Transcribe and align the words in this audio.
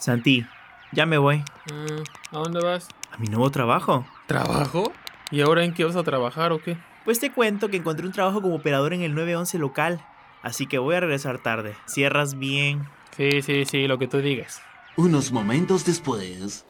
Santi, 0.00 0.46
ya 0.92 1.04
me 1.04 1.18
voy. 1.18 1.44
Mm, 1.70 2.34
¿A 2.34 2.38
dónde 2.38 2.64
vas? 2.64 2.88
A 3.12 3.18
mi 3.18 3.26
nuevo 3.26 3.50
trabajo. 3.50 4.06
¿Trabajo? 4.26 4.92
¿Y 5.30 5.42
ahora 5.42 5.62
en 5.62 5.74
qué 5.74 5.84
vas 5.84 5.94
a 5.94 6.02
trabajar 6.02 6.52
o 6.52 6.58
qué? 6.58 6.78
Pues 7.04 7.20
te 7.20 7.30
cuento 7.30 7.68
que 7.68 7.76
encontré 7.76 8.06
un 8.06 8.12
trabajo 8.12 8.40
como 8.40 8.54
operador 8.54 8.94
en 8.94 9.02
el 9.02 9.14
911 9.14 9.58
local. 9.58 10.02
Así 10.42 10.66
que 10.66 10.78
voy 10.78 10.94
a 10.94 11.00
regresar 11.00 11.42
tarde. 11.42 11.76
Cierras 11.86 12.38
bien. 12.38 12.88
Sí, 13.14 13.42
sí, 13.42 13.66
sí, 13.66 13.86
lo 13.86 13.98
que 13.98 14.08
tú 14.08 14.22
digas. 14.22 14.62
Unos 14.96 15.32
momentos 15.32 15.84
después. 15.84 16.64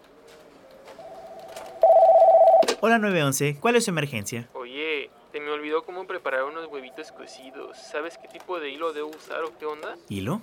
Hola 2.81 2.99
911, 2.99 3.61
¿cuál 3.61 3.77
es 3.77 3.85
su 3.85 3.91
emergencia? 3.91 4.49
Oye, 4.55 5.11
te 5.31 5.39
me 5.39 5.53
olvidó 5.53 5.85
cómo 5.85 6.05
preparar 6.09 6.43
unos 6.45 6.67
huevitos 6.67 7.13
cocidos. 7.13 7.79
¿Sabes 7.79 8.19
qué 8.21 8.27
tipo 8.27 8.59
de 8.59 8.71
hilo 8.71 8.93
debo 8.93 9.11
usar 9.11 9.45
o 9.45 9.57
qué 9.57 9.67
onda? 9.67 9.95
¿Hilo? 10.09 10.43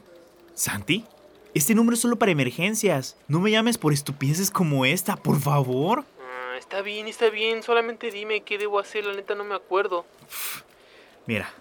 ¿Santi? 0.53 1.03
Este 1.57 1.73
número 1.73 1.95
es 1.95 2.01
solo 2.01 2.19
para 2.19 2.31
emergencias. 2.31 3.17
No 3.27 3.39
me 3.39 3.49
llames 3.49 3.79
por 3.79 3.91
estupideces 3.91 4.51
como 4.51 4.85
esta, 4.85 5.15
por 5.15 5.39
favor. 5.39 6.05
Ah, 6.21 6.55
está 6.55 6.83
bien, 6.83 7.07
está 7.07 7.31
bien. 7.31 7.63
Solamente 7.63 8.11
dime 8.11 8.41
qué 8.41 8.59
debo 8.59 8.77
hacer. 8.77 9.05
La 9.05 9.15
neta 9.15 9.33
no 9.33 9.43
me 9.43 9.55
acuerdo. 9.55 10.05
Mira, 11.25 11.51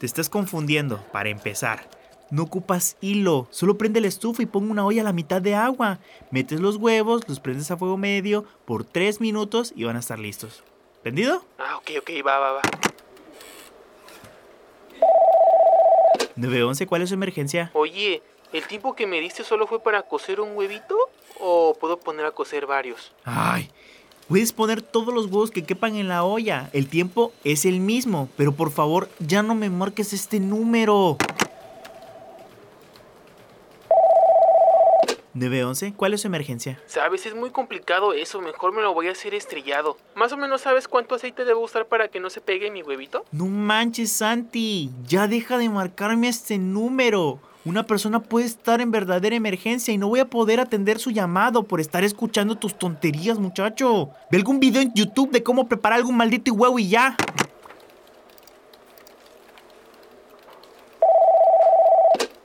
te 0.00 0.06
estás 0.06 0.28
confundiendo, 0.28 1.00
para 1.12 1.28
empezar. 1.28 1.88
No 2.32 2.42
ocupas 2.42 2.96
hilo, 3.00 3.46
solo 3.50 3.78
prende 3.78 4.00
la 4.00 4.08
estufa 4.08 4.42
y 4.42 4.46
pon 4.46 4.68
una 4.68 4.84
olla 4.84 5.02
a 5.02 5.04
la 5.04 5.12
mitad 5.12 5.40
de 5.40 5.54
agua. 5.54 6.00
Metes 6.32 6.58
los 6.58 6.74
huevos, 6.74 7.28
los 7.28 7.38
prendes 7.38 7.70
a 7.70 7.76
fuego 7.76 7.96
medio 7.96 8.44
por 8.64 8.82
3 8.82 9.20
minutos 9.20 9.72
y 9.76 9.84
van 9.84 9.94
a 9.94 10.00
estar 10.00 10.18
listos. 10.18 10.64
¿Entendido? 10.96 11.44
Ah, 11.60 11.76
ok, 11.76 11.92
ok, 12.00 12.10
va, 12.26 12.40
va, 12.40 12.52
va. 12.54 12.62
911, 16.34 16.88
¿cuál 16.88 17.02
es 17.02 17.10
su 17.10 17.14
emergencia? 17.14 17.70
Oye, 17.74 18.20
¿el 18.54 18.66
tiempo 18.68 18.94
que 18.94 19.06
me 19.06 19.20
diste 19.20 19.42
solo 19.44 19.66
fue 19.66 19.80
para 19.80 20.02
cocer 20.02 20.40
un 20.40 20.56
huevito? 20.56 20.96
¿O 21.40 21.76
puedo 21.78 21.98
poner 21.98 22.24
a 22.24 22.30
cocer 22.30 22.66
varios? 22.66 23.12
Ay, 23.24 23.68
puedes 24.28 24.52
poner 24.52 24.80
todos 24.80 25.12
los 25.12 25.26
huevos 25.26 25.50
que 25.50 25.64
quepan 25.64 25.96
en 25.96 26.08
la 26.08 26.22
olla. 26.22 26.70
El 26.72 26.88
tiempo 26.88 27.32
es 27.42 27.64
el 27.64 27.80
mismo, 27.80 28.28
pero 28.36 28.52
por 28.52 28.70
favor, 28.70 29.08
ya 29.18 29.42
no 29.42 29.56
me 29.56 29.70
marques 29.70 30.12
este 30.12 30.38
número. 30.38 31.18
911, 35.34 35.94
¿cuál 35.96 36.14
es 36.14 36.20
su 36.20 36.28
emergencia? 36.28 36.80
Sabes, 36.86 37.26
es 37.26 37.34
muy 37.34 37.50
complicado 37.50 38.12
eso. 38.12 38.40
Mejor 38.40 38.72
me 38.72 38.82
lo 38.82 38.94
voy 38.94 39.08
a 39.08 39.10
hacer 39.10 39.34
estrellado. 39.34 39.98
¿Más 40.14 40.30
o 40.30 40.36
menos 40.36 40.60
sabes 40.60 40.86
cuánto 40.86 41.16
aceite 41.16 41.44
debo 41.44 41.58
usar 41.58 41.86
para 41.86 42.06
que 42.06 42.20
no 42.20 42.30
se 42.30 42.40
pegue 42.40 42.70
mi 42.70 42.84
huevito? 42.84 43.24
No 43.32 43.46
manches, 43.46 44.12
Santi. 44.12 44.90
Ya 45.08 45.26
deja 45.26 45.58
de 45.58 45.68
marcarme 45.68 46.28
este 46.28 46.58
número. 46.58 47.40
Una 47.66 47.86
persona 47.86 48.20
puede 48.20 48.44
estar 48.44 48.82
en 48.82 48.90
verdadera 48.90 49.36
emergencia 49.36 49.94
y 49.94 49.96
no 49.96 50.08
voy 50.08 50.20
a 50.20 50.26
poder 50.26 50.60
atender 50.60 50.98
su 50.98 51.10
llamado 51.10 51.62
por 51.62 51.80
estar 51.80 52.04
escuchando 52.04 52.56
tus 52.56 52.78
tonterías, 52.78 53.38
muchacho. 53.38 54.10
Ve 54.30 54.36
algún 54.36 54.60
video 54.60 54.82
en 54.82 54.92
YouTube 54.92 55.30
de 55.30 55.42
cómo 55.42 55.66
preparar 55.66 55.98
algún 55.98 56.16
maldito 56.16 56.52
huevo 56.52 56.78
y 56.78 56.88
ya. 56.88 57.16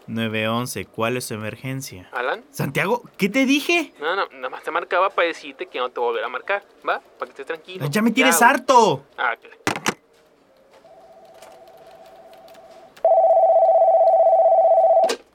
...911, 0.07 0.87
¿cuál 0.87 1.17
es 1.17 1.25
su 1.25 1.35
emergencia? 1.35 2.09
¿Alan? 2.13 2.43
Santiago, 2.49 3.03
¿qué 3.15 3.29
te 3.29 3.45
dije? 3.45 3.93
No, 3.99 4.15
no, 4.15 4.27
nada 4.29 4.49
más 4.49 4.63
te 4.63 4.71
marcaba 4.71 5.11
para 5.11 5.27
decirte 5.27 5.67
que 5.67 5.77
no 5.77 5.89
te 5.89 5.99
volverá 5.99 6.25
a 6.25 6.29
marcar, 6.29 6.63
¿va? 6.87 6.99
Para 7.19 7.25
que 7.25 7.33
estés 7.33 7.45
tranquilo. 7.45 7.85
Ya 7.91 8.01
me 8.01 8.09
tienes 8.09 8.41
harto. 8.41 9.05
Ah, 9.17 9.35
ok. 9.37 9.58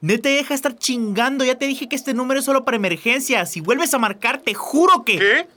Neta, 0.05 0.29
deja 0.29 0.49
de 0.49 0.53
estar 0.53 0.75
chingando. 0.75 1.43
Ya 1.43 1.55
te 1.55 1.65
dije 1.65 1.89
que 1.89 1.95
este 1.95 2.13
número 2.13 2.39
es 2.39 2.45
solo 2.45 2.63
para 2.63 2.77
emergencias. 2.77 3.49
Si 3.49 3.59
vuelves 3.59 3.91
a 3.95 3.97
marcar, 3.97 4.37
te 4.39 4.53
juro 4.53 5.03
que... 5.03 5.17
¿Qué? 5.17 5.47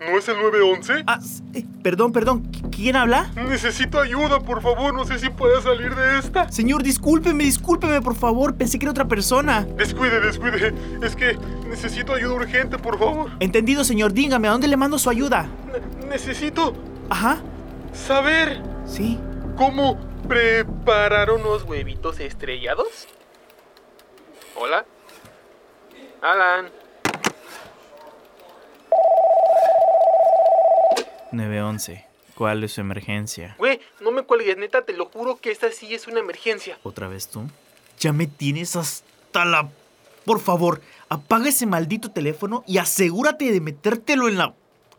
¿No 0.00 0.16
es 0.16 0.26
el 0.28 0.36
911? 0.38 1.02
Ah, 1.06 1.18
eh, 1.52 1.66
perdón, 1.82 2.12
perdón. 2.12 2.50
¿Qui- 2.50 2.70
¿Quién 2.74 2.96
habla? 2.96 3.30
Necesito 3.34 4.00
ayuda, 4.00 4.40
por 4.40 4.62
favor. 4.62 4.94
No 4.94 5.04
sé 5.04 5.18
si 5.18 5.28
pueda 5.28 5.60
salir 5.60 5.94
de 5.94 6.20
esta. 6.20 6.50
Señor, 6.50 6.82
discúlpeme, 6.82 7.44
discúlpeme, 7.44 8.00
por 8.00 8.14
favor. 8.14 8.54
Pensé 8.54 8.78
que 8.78 8.86
era 8.86 8.92
otra 8.92 9.06
persona. 9.08 9.66
Descuide, 9.76 10.20
descuide. 10.20 10.72
Es 11.02 11.14
que 11.14 11.36
necesito 11.68 12.14
ayuda 12.14 12.32
urgente, 12.32 12.78
por 12.78 12.98
favor. 12.98 13.30
Entendido, 13.40 13.84
señor. 13.84 14.14
Dígame, 14.14 14.48
¿a 14.48 14.52
dónde 14.52 14.68
le 14.68 14.76
mando 14.78 14.98
su 14.98 15.10
ayuda? 15.10 15.50
Ne- 16.00 16.08
necesito 16.08 16.72
Ajá. 17.10 17.42
saber 17.92 18.62
Sí. 18.86 19.18
cómo 19.54 19.98
preparar 20.26 21.30
unos 21.30 21.48
¿Unos 21.58 21.64
huevitos 21.64 22.20
estrellados? 22.20 22.86
¿Hola? 24.60 24.84
Alan. 26.20 26.70
911. 31.30 32.04
¿Cuál 32.34 32.64
es 32.64 32.72
su 32.72 32.80
emergencia? 32.80 33.54
Güey, 33.58 33.80
no 34.00 34.10
me 34.10 34.22
cuelgues, 34.22 34.56
neta, 34.56 34.82
te 34.82 34.94
lo 34.94 35.06
juro 35.06 35.36
que 35.36 35.52
esta 35.52 35.70
sí 35.70 35.94
es 35.94 36.08
una 36.08 36.20
emergencia. 36.20 36.76
¿Otra 36.82 37.06
vez 37.06 37.28
tú? 37.28 37.44
Ya 38.00 38.12
me 38.12 38.26
tienes 38.26 38.74
hasta 38.74 39.44
la... 39.44 39.68
Por 40.24 40.40
favor, 40.40 40.80
apaga 41.08 41.48
ese 41.48 41.66
maldito 41.66 42.10
teléfono 42.10 42.64
y 42.66 42.78
asegúrate 42.78 43.52
de 43.52 43.60
metértelo 43.60 44.28
en 44.28 44.38
la 44.38 44.54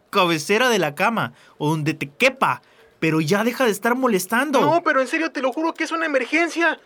cabecera 0.09 0.69
de 0.69 0.79
la 0.79 0.95
cama 0.95 1.33
o 1.57 1.69
donde 1.69 1.93
te 1.93 2.09
quepa. 2.09 2.61
Pero 2.99 3.21
ya 3.21 3.43
deja 3.43 3.63
de 3.65 3.71
estar 3.71 3.95
molestando. 3.95 4.59
No, 4.59 4.83
pero 4.83 5.01
en 5.01 5.07
serio, 5.07 5.31
te 5.31 5.41
lo 5.41 5.53
juro 5.53 5.73
que 5.73 5.85
es 5.85 5.91
una 5.91 6.05
emergencia. 6.05 6.79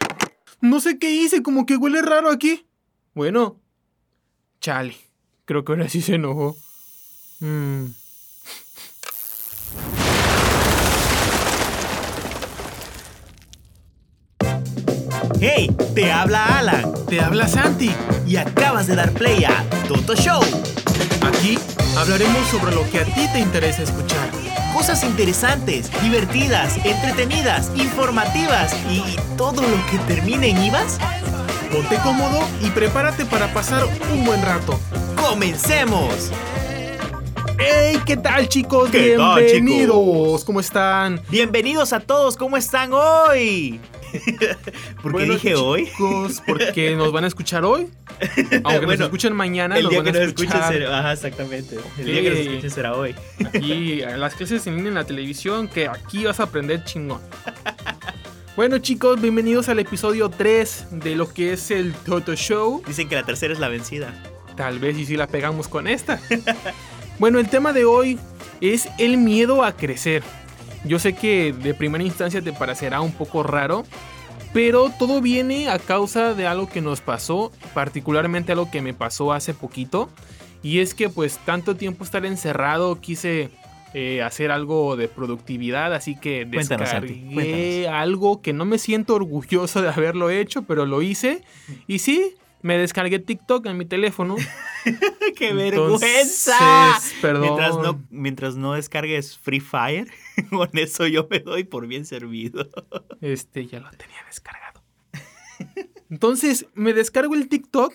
No 0.63 0.79
sé 0.79 0.97
qué 0.97 1.11
hice, 1.11 1.43
como 1.43 1.65
que 1.65 1.75
huele 1.75 2.01
raro 2.01 2.31
aquí. 2.31 2.65
Bueno. 3.13 3.59
Chale. 4.61 4.95
Creo 5.43 5.65
que 5.65 5.73
ahora 5.73 5.89
sí 5.89 6.01
se 6.01 6.15
enojó. 6.15 6.55
Mm. 7.41 7.87
¡Hey! 15.41 15.69
Te 15.93 16.09
habla 16.13 16.59
Alan 16.59 16.93
Te 17.09 17.19
habla 17.19 17.49
Santi. 17.49 17.91
y 18.25 18.37
acabas 18.37 18.87
de 18.87 18.95
dar 18.95 19.11
play 19.11 19.43
a 19.43 19.69
Toto 19.89 20.15
Show. 20.15 20.41
Aquí 21.23 21.59
hablaremos 21.97 22.47
sobre 22.47 22.73
lo 22.73 22.89
que 22.89 22.99
a 22.99 23.03
ti 23.03 23.27
te 23.33 23.39
interesa 23.39 23.83
escuchar. 23.83 24.42
Cosas 24.73 25.03
interesantes, 25.03 25.89
divertidas, 26.01 26.77
entretenidas, 26.83 27.71
informativas 27.75 28.75
y 28.89 29.01
todo 29.37 29.61
lo 29.61 29.85
que 29.89 29.97
termine 30.07 30.49
en 30.49 30.63
IVAS. 30.65 30.97
Ponte 31.71 31.95
cómodo 31.97 32.39
y 32.61 32.69
prepárate 32.71 33.25
para 33.25 33.53
pasar 33.53 33.85
un 34.11 34.25
buen 34.25 34.41
rato. 34.41 34.79
¡Comencemos! 35.15 36.31
¡Hey! 37.59 37.99
¿Qué 38.05 38.17
tal, 38.17 38.49
chicos? 38.49 38.89
¿Qué 38.89 39.15
tal, 39.15 39.43
Bienvenidos. 39.43 39.95
chicos? 39.95 40.43
¿Cómo 40.43 40.59
están? 40.59 41.21
Bienvenidos 41.29 41.93
a 41.93 41.99
todos, 41.99 42.35
¿cómo 42.35 42.57
están 42.57 42.91
hoy? 42.93 43.79
¿Por 45.01 45.11
qué 45.11 45.17
Bueno, 45.17 45.33
dije 45.33 45.55
hoy? 45.55 45.85
Chicos, 45.85 46.41
porque 46.45 46.95
nos 46.95 47.11
van 47.11 47.23
a 47.23 47.27
escuchar 47.27 47.65
hoy. 47.65 47.87
Aunque 48.63 48.85
Bueno, 48.85 48.87
nos 48.87 48.99
escuchen 49.01 49.33
mañana, 49.33 49.77
El 49.77 49.83
nos 49.83 49.89
día 49.91 49.99
van 50.01 50.11
que 50.11 50.17
a 50.17 50.21
nos 50.21 50.29
escuchar. 50.29 50.71
será... 50.73 50.99
Ajá, 50.99 51.13
exactamente. 51.13 51.77
El 51.97 52.05
día 52.05 52.21
que 52.21 52.29
nos 52.29 52.39
escuchen 52.39 52.71
será 52.71 52.93
hoy. 52.95 53.15
Aquí, 53.45 54.01
las 54.01 54.35
clases 54.35 54.65
en 54.67 54.75
línea 54.75 54.89
en 54.89 54.95
la 54.95 55.05
televisión, 55.05 55.67
que 55.67 55.87
aquí 55.87 56.25
vas 56.25 56.39
a 56.39 56.43
aprender 56.43 56.83
chingón. 56.83 57.21
Bueno 58.55 58.77
chicos, 58.77 59.19
bienvenidos 59.19 59.67
al 59.69 59.79
episodio 59.79 60.29
3 60.29 60.85
de 60.91 61.15
lo 61.15 61.33
que 61.33 61.53
es 61.53 61.71
el 61.71 61.91
Toto 61.93 62.35
Show. 62.35 62.83
Dicen 62.85 63.09
que 63.09 63.15
la 63.15 63.23
tercera 63.23 63.51
es 63.51 63.59
la 63.59 63.67
vencida. 63.67 64.13
Tal 64.55 64.77
vez 64.77 64.95
y 64.97 65.05
si 65.07 65.17
la 65.17 65.25
pegamos 65.25 65.67
con 65.67 65.87
esta. 65.87 66.19
Bueno, 67.17 67.39
el 67.39 67.49
tema 67.49 67.73
de 67.73 67.85
hoy 67.85 68.19
es 68.61 68.87
el 68.99 69.17
miedo 69.17 69.63
a 69.63 69.75
crecer. 69.75 70.21
Yo 70.85 70.99
sé 70.99 71.13
que 71.13 71.53
de 71.53 71.73
primera 71.73 72.03
instancia 72.03 72.41
te 72.41 72.53
parecerá 72.53 73.01
un 73.01 73.11
poco 73.11 73.43
raro, 73.43 73.83
pero 74.53 74.91
todo 74.99 75.21
viene 75.21 75.69
a 75.69 75.79
causa 75.79 76.33
de 76.33 76.45
algo 76.45 76.67
que 76.69 76.81
nos 76.81 77.01
pasó, 77.01 77.51
particularmente 77.73 78.51
algo 78.51 78.69
que 78.69 78.81
me 78.81 78.93
pasó 78.93 79.33
hace 79.33 79.53
poquito. 79.53 80.09
Y 80.61 80.79
es 80.79 80.93
que 80.93 81.09
pues 81.09 81.39
tanto 81.39 81.75
tiempo 81.75 82.03
estar 82.03 82.25
encerrado 82.25 82.99
quise 82.99 83.49
eh, 83.93 84.21
hacer 84.23 84.49
algo 84.49 84.95
de 84.95 85.07
productividad, 85.07 85.93
así 85.93 86.15
que 86.15 86.47
Cuéntanos, 86.51 86.89
descargué 86.89 87.87
algo 87.87 88.41
que 88.41 88.51
no 88.51 88.65
me 88.65 88.77
siento 88.77 89.15
orgulloso 89.15 89.81
de 89.81 89.89
haberlo 89.89 90.29
hecho, 90.29 90.63
pero 90.63 90.85
lo 90.85 91.01
hice. 91.01 91.43
Y 91.85 91.99
sí, 91.99 92.35
me 92.63 92.77
descargué 92.77 93.19
TikTok 93.19 93.65
en 93.67 93.77
mi 93.77 93.85
teléfono. 93.85 94.35
¡Qué 95.35 95.49
Entonces, 95.49 96.47
vergüenza! 96.49 96.99
Perdón. 97.21 97.41
Mientras 97.41 97.77
no, 97.77 98.03
mientras 98.09 98.55
no 98.55 98.73
descargues 98.73 99.37
Free 99.37 99.59
Fire, 99.59 100.09
con 100.49 100.69
eso 100.73 101.05
yo 101.05 101.27
me 101.29 101.39
doy 101.39 101.65
por 101.65 101.85
bien 101.87 102.05
servido. 102.05 102.67
Este 103.21 103.67
ya 103.67 103.79
lo 103.79 103.91
tenía 103.91 104.23
descargado. 104.25 104.81
Entonces 106.09 106.65
me 106.73 106.93
descargo 106.93 107.35
el 107.35 107.49
TikTok 107.49 107.93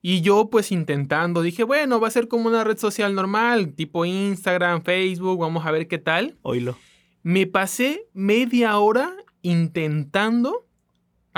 y 0.00 0.22
yo 0.22 0.48
pues 0.48 0.72
intentando 0.72 1.42
dije, 1.42 1.64
bueno, 1.64 2.00
va 2.00 2.08
a 2.08 2.12
ser 2.12 2.28
como 2.28 2.48
una 2.48 2.64
red 2.64 2.78
social 2.78 3.14
normal, 3.14 3.74
tipo 3.74 4.06
Instagram, 4.06 4.82
Facebook, 4.82 5.40
vamos 5.40 5.66
a 5.66 5.70
ver 5.70 5.86
qué 5.86 5.98
tal. 5.98 6.38
Oílo. 6.42 6.78
Me 7.22 7.46
pasé 7.46 8.06
media 8.14 8.78
hora 8.78 9.14
intentando 9.42 10.67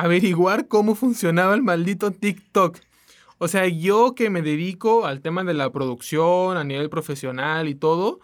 averiguar 0.01 0.67
cómo 0.67 0.95
funcionaba 0.95 1.55
el 1.55 1.63
maldito 1.63 2.11
TikTok. 2.11 2.79
O 3.39 3.49
sea, 3.49 3.67
yo 3.69 4.15
que 4.15 4.31
me 4.31 4.43
dedico 4.43 5.07
al 5.07 5.21
tema 5.21 5.45
de 5.45 5.55
la 5.55 5.71
producción 5.71 6.57
a 6.57 6.65
nivel 6.65 6.91
profesional 6.91 7.69
y 7.69 7.75
todo, 7.75 8.21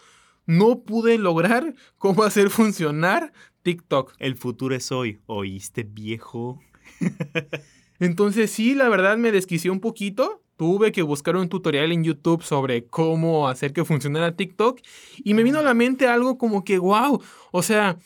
no 0.46 0.80
pude 0.80 1.18
lograr 1.18 1.74
cómo 1.98 2.22
hacer 2.22 2.50
funcionar 2.50 3.32
TikTok. 3.62 4.14
El 4.18 4.36
futuro 4.36 4.74
es 4.74 4.90
hoy. 4.92 5.20
¿Oíste, 5.26 5.84
viejo? 5.84 6.60
Entonces 8.00 8.50
sí, 8.50 8.74
la 8.74 8.88
verdad 8.88 9.16
me 9.16 9.32
desquicié 9.32 9.70
un 9.70 9.80
poquito. 9.80 10.42
Tuve 10.56 10.92
que 10.92 11.02
buscar 11.02 11.36
un 11.36 11.50
tutorial 11.50 11.92
en 11.92 12.04
YouTube 12.04 12.42
sobre 12.42 12.86
cómo 12.86 13.48
hacer 13.48 13.74
que 13.74 13.84
funcionara 13.84 14.36
TikTok. 14.36 14.80
Y 15.24 15.34
me 15.34 15.42
vino 15.42 15.58
a 15.58 15.62
la 15.62 15.74
mente 15.74 16.06
algo 16.06 16.38
como 16.38 16.64
que, 16.64 16.78
wow, 16.78 17.22
o 17.52 17.62
sea, 17.62 17.98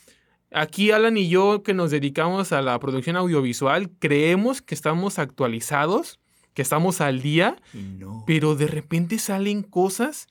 aquí 0.53 0.91
Alan 0.91 1.17
y 1.17 1.29
yo 1.29 1.63
que 1.63 1.75
nos 1.75 1.91
dedicamos 1.91 2.53
a 2.53 2.63
la 2.63 2.79
producción 2.81 3.17
audiovisual, 3.17 3.91
creemos 3.99 4.63
que 4.63 4.75
estamos 4.75 5.19
actualizados, 5.19 6.19
que 6.55 6.63
estamos 6.63 7.01
al 7.01 7.23
día, 7.23 7.57
No. 7.75 8.25
pero 8.27 8.55
de 8.57 8.67
repente 8.67 9.19
salen 9.19 9.63
cosas 9.63 10.27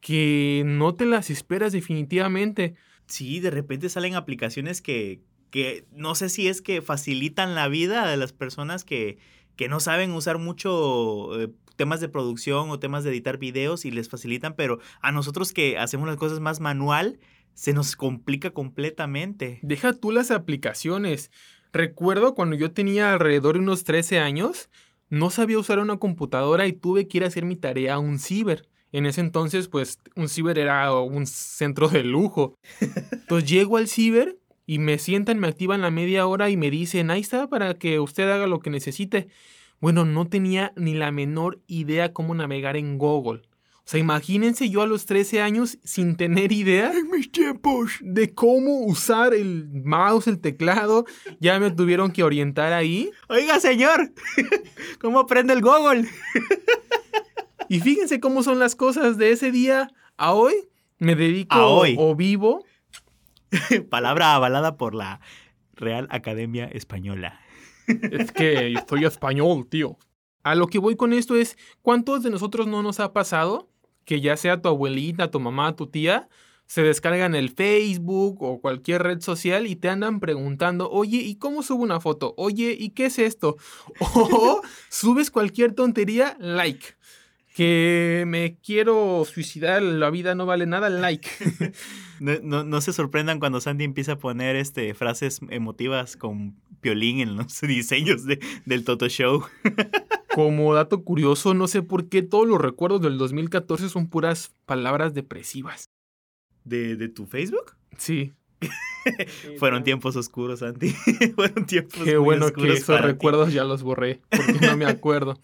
que 0.00 0.62
no 0.64 0.94
te 0.94 1.06
las 1.06 1.30
esperas 1.30 1.72
definitivamente. 1.72 2.74
Sí, 3.06 3.40
de 3.40 3.50
repente 3.50 3.88
salen 3.88 4.14
aplicaciones 4.14 4.80
que, 4.80 5.20
que 5.50 5.84
no 5.92 6.14
sé 6.14 6.28
si 6.28 6.48
es 6.48 6.62
que 6.62 6.82
facilitan 6.82 7.54
la 7.54 7.68
vida 7.68 8.06
de 8.08 8.16
las 8.16 8.32
personas 8.32 8.84
que, 8.84 9.18
que 9.56 9.68
no 9.68 9.80
saben 9.80 10.12
usar 10.12 10.38
mucho 10.38 11.40
eh, 11.40 11.48
temas 11.76 12.00
de 12.00 12.08
producción 12.08 12.70
o 12.70 12.78
temas 12.78 13.04
de 13.04 13.10
editar 13.10 13.38
videos 13.38 13.84
y 13.84 13.90
les 13.90 14.08
facilitan, 14.08 14.54
pero 14.54 14.78
a 15.02 15.12
nosotros 15.12 15.52
que 15.52 15.76
hacemos 15.78 16.06
las 16.08 16.16
cosas 16.16 16.40
más 16.40 16.60
manual, 16.60 17.18
se 17.56 17.72
nos 17.72 17.96
complica 17.96 18.50
completamente. 18.50 19.58
Deja 19.62 19.94
tú 19.94 20.12
las 20.12 20.30
aplicaciones. 20.30 21.30
Recuerdo 21.72 22.34
cuando 22.34 22.54
yo 22.54 22.70
tenía 22.70 23.12
alrededor 23.12 23.54
de 23.54 23.62
unos 23.62 23.82
13 23.84 24.18
años, 24.20 24.68
no 25.08 25.30
sabía 25.30 25.58
usar 25.58 25.78
una 25.78 25.96
computadora 25.96 26.66
y 26.66 26.74
tuve 26.74 27.08
que 27.08 27.18
ir 27.18 27.24
a 27.24 27.28
hacer 27.28 27.46
mi 27.46 27.56
tarea 27.56 27.94
a 27.94 27.98
un 27.98 28.18
ciber. 28.18 28.68
En 28.92 29.06
ese 29.06 29.22
entonces, 29.22 29.68
pues, 29.68 29.98
un 30.14 30.28
ciber 30.28 30.58
era 30.58 30.92
un 30.92 31.26
centro 31.26 31.88
de 31.88 32.04
lujo. 32.04 32.58
Entonces 32.80 33.48
llego 33.48 33.78
al 33.78 33.88
ciber 33.88 34.38
y 34.66 34.78
me 34.78 34.98
sientan, 34.98 35.38
me 35.38 35.48
activan 35.48 35.80
la 35.80 35.90
media 35.90 36.26
hora 36.26 36.50
y 36.50 36.58
me 36.58 36.70
dicen, 36.70 37.10
ahí 37.10 37.22
está 37.22 37.48
para 37.48 37.74
que 37.74 38.00
usted 38.00 38.30
haga 38.30 38.46
lo 38.46 38.60
que 38.60 38.68
necesite. 38.68 39.28
Bueno, 39.80 40.04
no 40.04 40.28
tenía 40.28 40.74
ni 40.76 40.92
la 40.92 41.10
menor 41.10 41.62
idea 41.66 42.12
cómo 42.12 42.34
navegar 42.34 42.76
en 42.76 42.98
Google. 42.98 43.42
O 43.86 43.88
sea, 43.88 44.00
imagínense 44.00 44.68
yo 44.68 44.82
a 44.82 44.86
los 44.88 45.06
13 45.06 45.40
años 45.42 45.78
sin 45.84 46.16
tener 46.16 46.50
idea 46.50 46.90
en 46.92 47.08
mis 47.08 47.30
tiempos 47.30 47.92
de 48.00 48.34
cómo 48.34 48.80
usar 48.80 49.32
el 49.32 49.68
mouse, 49.84 50.26
el 50.26 50.40
teclado. 50.40 51.04
Ya 51.38 51.60
me 51.60 51.70
tuvieron 51.70 52.10
que 52.10 52.24
orientar 52.24 52.72
ahí. 52.72 53.12
Oiga, 53.28 53.60
señor, 53.60 54.12
¿cómo 55.00 55.20
aprende 55.20 55.52
el 55.52 55.62
Google? 55.62 56.04
Y 57.68 57.80
fíjense 57.80 58.20
cómo 58.20 58.44
son 58.44 58.60
las 58.60 58.76
cosas 58.76 59.18
de 59.18 59.32
ese 59.32 59.50
día 59.50 59.90
a 60.16 60.34
hoy. 60.34 60.54
Me 61.00 61.16
dedico 61.16 61.56
A 61.56 61.66
hoy. 61.66 61.96
o 61.98 62.14
vivo. 62.14 62.64
Palabra 63.90 64.34
avalada 64.36 64.76
por 64.76 64.94
la 64.94 65.20
Real 65.74 66.06
Academia 66.10 66.66
Española. 66.66 67.40
Es 67.88 68.30
que 68.30 68.72
soy 68.88 69.04
español, 69.04 69.66
tío. 69.68 69.98
A 70.44 70.54
lo 70.54 70.68
que 70.68 70.78
voy 70.78 70.94
con 70.94 71.12
esto 71.12 71.34
es, 71.34 71.58
¿cuántos 71.82 72.22
de 72.22 72.30
nosotros 72.30 72.68
no 72.68 72.84
nos 72.84 73.00
ha 73.00 73.12
pasado 73.12 73.68
que 74.06 74.22
ya 74.22 74.38
sea 74.38 74.62
tu 74.62 74.68
abuelita, 74.70 75.30
tu 75.30 75.38
mamá, 75.40 75.76
tu 75.76 75.88
tía, 75.88 76.28
se 76.66 76.82
descargan 76.82 77.34
el 77.34 77.50
Facebook 77.50 78.42
o 78.42 78.60
cualquier 78.60 79.02
red 79.02 79.20
social 79.20 79.66
y 79.66 79.76
te 79.76 79.88
andan 79.88 80.18
preguntando, 80.18 80.90
oye, 80.90 81.18
¿y 81.18 81.36
cómo 81.36 81.62
subo 81.62 81.82
una 81.82 82.00
foto? 82.00 82.32
Oye, 82.38 82.74
¿y 82.78 82.90
qué 82.90 83.06
es 83.06 83.18
esto? 83.18 83.56
O 84.00 84.62
subes 84.88 85.30
cualquier 85.30 85.74
tontería, 85.74 86.36
like. 86.40 86.86
Que 87.54 88.24
me 88.26 88.58
quiero 88.62 89.24
suicidar, 89.24 89.80
la 89.82 90.10
vida 90.10 90.34
no 90.34 90.44
vale 90.44 90.66
nada, 90.66 90.88
like. 90.90 91.28
No, 92.20 92.32
no- 92.42 92.64
no 92.64 92.80
se 92.80 92.92
sorprendan 92.94 93.38
cuando 93.40 93.60
Sandy 93.60 93.84
empieza 93.84 94.12
a 94.12 94.18
poner 94.18 94.56
este, 94.56 94.94
frases 94.94 95.40
emotivas 95.50 96.16
con 96.16 96.56
piolín 96.86 97.18
en 97.20 97.36
los 97.36 97.60
diseños 97.62 98.24
de- 98.24 98.38
del 98.64 98.84
Toto 98.84 99.08
Show. 99.08 99.44
Como 100.34 100.74
dato 100.74 101.02
curioso, 101.02 101.54
no 101.54 101.66
sé 101.66 101.82
por 101.82 102.08
qué 102.08 102.22
todos 102.22 102.46
los 102.46 102.60
recuerdos 102.60 103.00
del 103.00 103.16
2014 103.18 103.88
son 103.88 104.06
puras 104.08 104.52
palabras 104.66 105.14
depresivas. 105.14 105.90
¿De, 106.64 106.96
de 106.96 107.08
tu 107.08 107.26
Facebook? 107.26 107.72
Sí. 107.98 108.34
Fueron 109.58 109.84
tiempos 109.84 110.16
oscuros, 110.16 110.58
Sandy. 110.60 110.90
Fueron 111.34 111.64
tiempos 111.66 112.02
Qué 112.04 112.16
muy 112.16 112.24
bueno 112.24 112.46
que 112.46 112.52
oscuros 112.60 112.78
esos 112.80 112.96
ti. 113.00 113.06
recuerdos 113.06 113.52
ya 113.52 113.64
los 113.64 113.82
borré, 113.82 114.20
porque 114.28 114.66
no 114.66 114.76
me 114.76 114.84
acuerdo. 114.84 115.38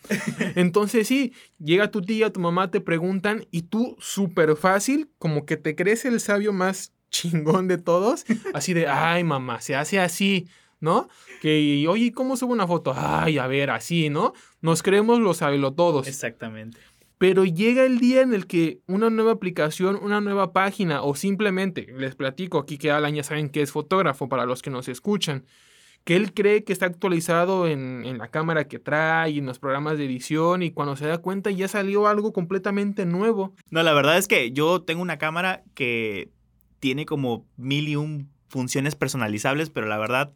Entonces 0.57 1.07
sí, 1.09 1.33
llega 1.59 1.91
tu 1.91 2.03
tía, 2.03 2.31
tu 2.33 2.41
mamá, 2.41 2.71
te 2.71 2.81
preguntan 2.83 3.47
y 3.51 3.63
tú 3.63 3.97
súper 4.01 4.57
fácil, 4.57 5.09
como 5.19 5.47
que 5.47 5.57
te 5.57 5.75
crees 5.77 6.05
el 6.05 6.21
sabio 6.21 6.53
más 6.53 6.93
chingón 7.11 7.69
de 7.69 7.79
todos, 7.79 8.25
así 8.53 8.75
de, 8.75 8.87
ay 8.89 9.23
mamá, 9.25 9.61
se 9.63 9.77
hace 9.77 9.99
así, 10.01 10.49
¿no? 10.83 11.09
Que, 11.41 11.87
oye, 11.89 12.13
¿cómo 12.13 12.37
subo 12.37 12.53
una 12.53 12.67
foto? 12.67 12.93
Ay, 12.95 13.39
a 13.39 13.47
ver, 13.47 13.71
así, 13.71 14.11
¿no? 14.11 14.35
Nos 14.61 14.83
creemos 14.83 15.21
los 15.21 15.39
todos. 15.39 16.09
Exactamente. 16.09 16.79
Pero 17.19 17.45
llega 17.45 17.85
el 17.85 18.01
día 18.01 18.21
en 18.21 18.35
el 18.35 18.49
que 18.49 18.81
una 18.89 19.09
nueva 19.09 19.31
aplicación, 19.31 19.97
una 20.03 20.21
nueva 20.21 20.53
página 20.53 21.03
o 21.03 21.15
simplemente, 21.15 21.87
les 21.97 22.17
platico 22.17 22.59
aquí 22.59 22.79
que 22.79 22.91
Alan 22.91 23.15
ya 23.15 23.23
saben 23.23 23.49
que 23.49 23.63
es 23.63 23.71
fotógrafo 23.71 24.29
para 24.29 24.45
los 24.45 24.61
que 24.61 24.71
nos 24.71 24.89
escuchan, 24.89 25.47
que 26.03 26.17
él 26.17 26.35
cree 26.35 26.65
que 26.65 26.73
está 26.73 26.87
actualizado 26.87 27.69
en, 27.69 28.05
en 28.05 28.19
la 28.19 28.27
cámara 28.27 28.67
que 28.67 28.81
trae 28.81 29.31
y 29.31 29.39
en 29.39 29.47
los 29.47 29.61
programas 29.61 29.99
de 29.99 30.07
edición 30.07 30.65
y 30.65 30.73
cuando 30.73 30.97
se 30.97 31.07
da 31.07 31.19
cuenta 31.19 31.53
ya 31.53 31.69
salió 31.69 32.09
algo 32.09 32.33
completamente 32.33 33.07
nuevo. 33.07 33.55
No, 33.71 33.85
la 33.85 33.93
verdad 33.93 34.19
es 34.19 34.27
que 34.27 34.51
yo 34.51 34.83
tengo 34.83 35.01
una 35.01 35.19
cámara 35.19 35.63
que 35.75 36.29
tiene 36.81 37.07
como 37.07 37.47
mil 37.57 37.89
y 37.89 37.95
un 37.95 38.33
funciones 38.53 38.95
personalizables, 38.95 39.71
pero 39.71 39.87
la 39.87 39.97
verdad 39.97 40.33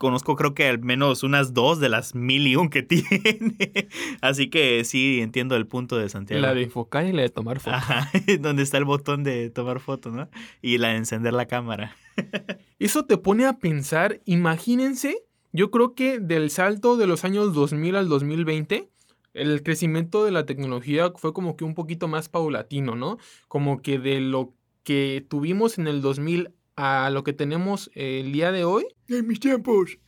conozco 0.00 0.34
creo 0.34 0.54
que 0.54 0.66
al 0.66 0.80
menos 0.80 1.22
unas 1.22 1.52
dos 1.52 1.78
de 1.78 1.90
las 1.90 2.14
mil 2.14 2.46
y 2.46 2.56
un 2.56 2.70
que 2.70 2.82
tiene. 2.82 3.88
Así 4.22 4.48
que 4.48 4.82
sí, 4.84 5.20
entiendo 5.20 5.56
el 5.56 5.66
punto 5.66 5.98
de 5.98 6.08
Santiago. 6.08 6.40
La 6.40 6.54
de 6.54 6.62
enfocar 6.62 7.04
y 7.04 7.12
la 7.12 7.20
de 7.20 7.28
tomar 7.28 7.60
fotos. 7.60 7.78
Ajá, 7.78 8.10
donde 8.40 8.62
está 8.62 8.78
el 8.78 8.86
botón 8.86 9.22
de 9.24 9.50
tomar 9.50 9.78
foto, 9.78 10.10
¿no? 10.10 10.30
Y 10.62 10.78
la 10.78 10.88
de 10.88 10.96
encender 10.96 11.34
la 11.34 11.44
cámara. 11.44 11.94
Eso 12.78 13.04
te 13.04 13.18
pone 13.18 13.44
a 13.44 13.58
pensar, 13.58 14.22
imagínense, 14.24 15.18
yo 15.52 15.70
creo 15.70 15.94
que 15.94 16.18
del 16.18 16.48
salto 16.50 16.96
de 16.96 17.06
los 17.06 17.26
años 17.26 17.52
2000 17.52 17.96
al 17.96 18.08
2020, 18.08 18.88
el 19.34 19.62
crecimiento 19.62 20.24
de 20.24 20.30
la 20.30 20.46
tecnología 20.46 21.12
fue 21.14 21.34
como 21.34 21.58
que 21.58 21.64
un 21.64 21.74
poquito 21.74 22.08
más 22.08 22.30
paulatino, 22.30 22.96
¿no? 22.96 23.18
Como 23.48 23.82
que 23.82 23.98
de 23.98 24.20
lo 24.20 24.54
que 24.82 25.26
tuvimos 25.28 25.76
en 25.76 25.88
el 25.88 26.00
2000 26.00 26.54
a 26.76 27.10
lo 27.10 27.24
que 27.24 27.32
tenemos 27.32 27.90
el 27.94 28.32
día 28.32 28.52
de 28.52 28.64
hoy, 28.64 28.86
En 29.08 29.26
mis 29.26 29.40
tiempos. 29.40 29.98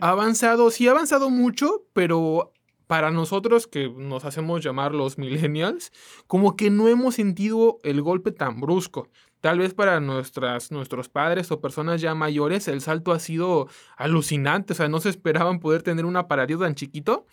ha 0.00 0.10
avanzado, 0.10 0.70
sí 0.70 0.88
ha 0.88 0.92
avanzado 0.92 1.30
mucho, 1.30 1.84
pero 1.92 2.52
para 2.88 3.10
nosotros 3.10 3.66
que 3.66 3.90
nos 3.90 4.24
hacemos 4.24 4.64
llamar 4.64 4.94
los 4.94 5.18
millennials, 5.18 5.92
como 6.26 6.56
que 6.56 6.70
no 6.70 6.88
hemos 6.88 7.14
sentido 7.16 7.78
el 7.84 8.02
golpe 8.02 8.32
tan 8.32 8.60
brusco. 8.60 9.08
Tal 9.40 9.58
vez 9.58 9.74
para 9.74 10.00
nuestras, 10.00 10.72
nuestros 10.72 11.08
padres 11.08 11.52
o 11.52 11.60
personas 11.60 12.00
ya 12.00 12.14
mayores 12.14 12.66
el 12.66 12.80
salto 12.80 13.12
ha 13.12 13.20
sido 13.20 13.68
alucinante, 13.96 14.72
o 14.72 14.76
sea, 14.76 14.88
no 14.88 15.00
se 15.00 15.10
esperaban 15.10 15.60
poder 15.60 15.82
tener 15.82 16.06
un 16.06 16.16
aparatito 16.16 16.60
tan 16.60 16.74
chiquito, 16.74 17.26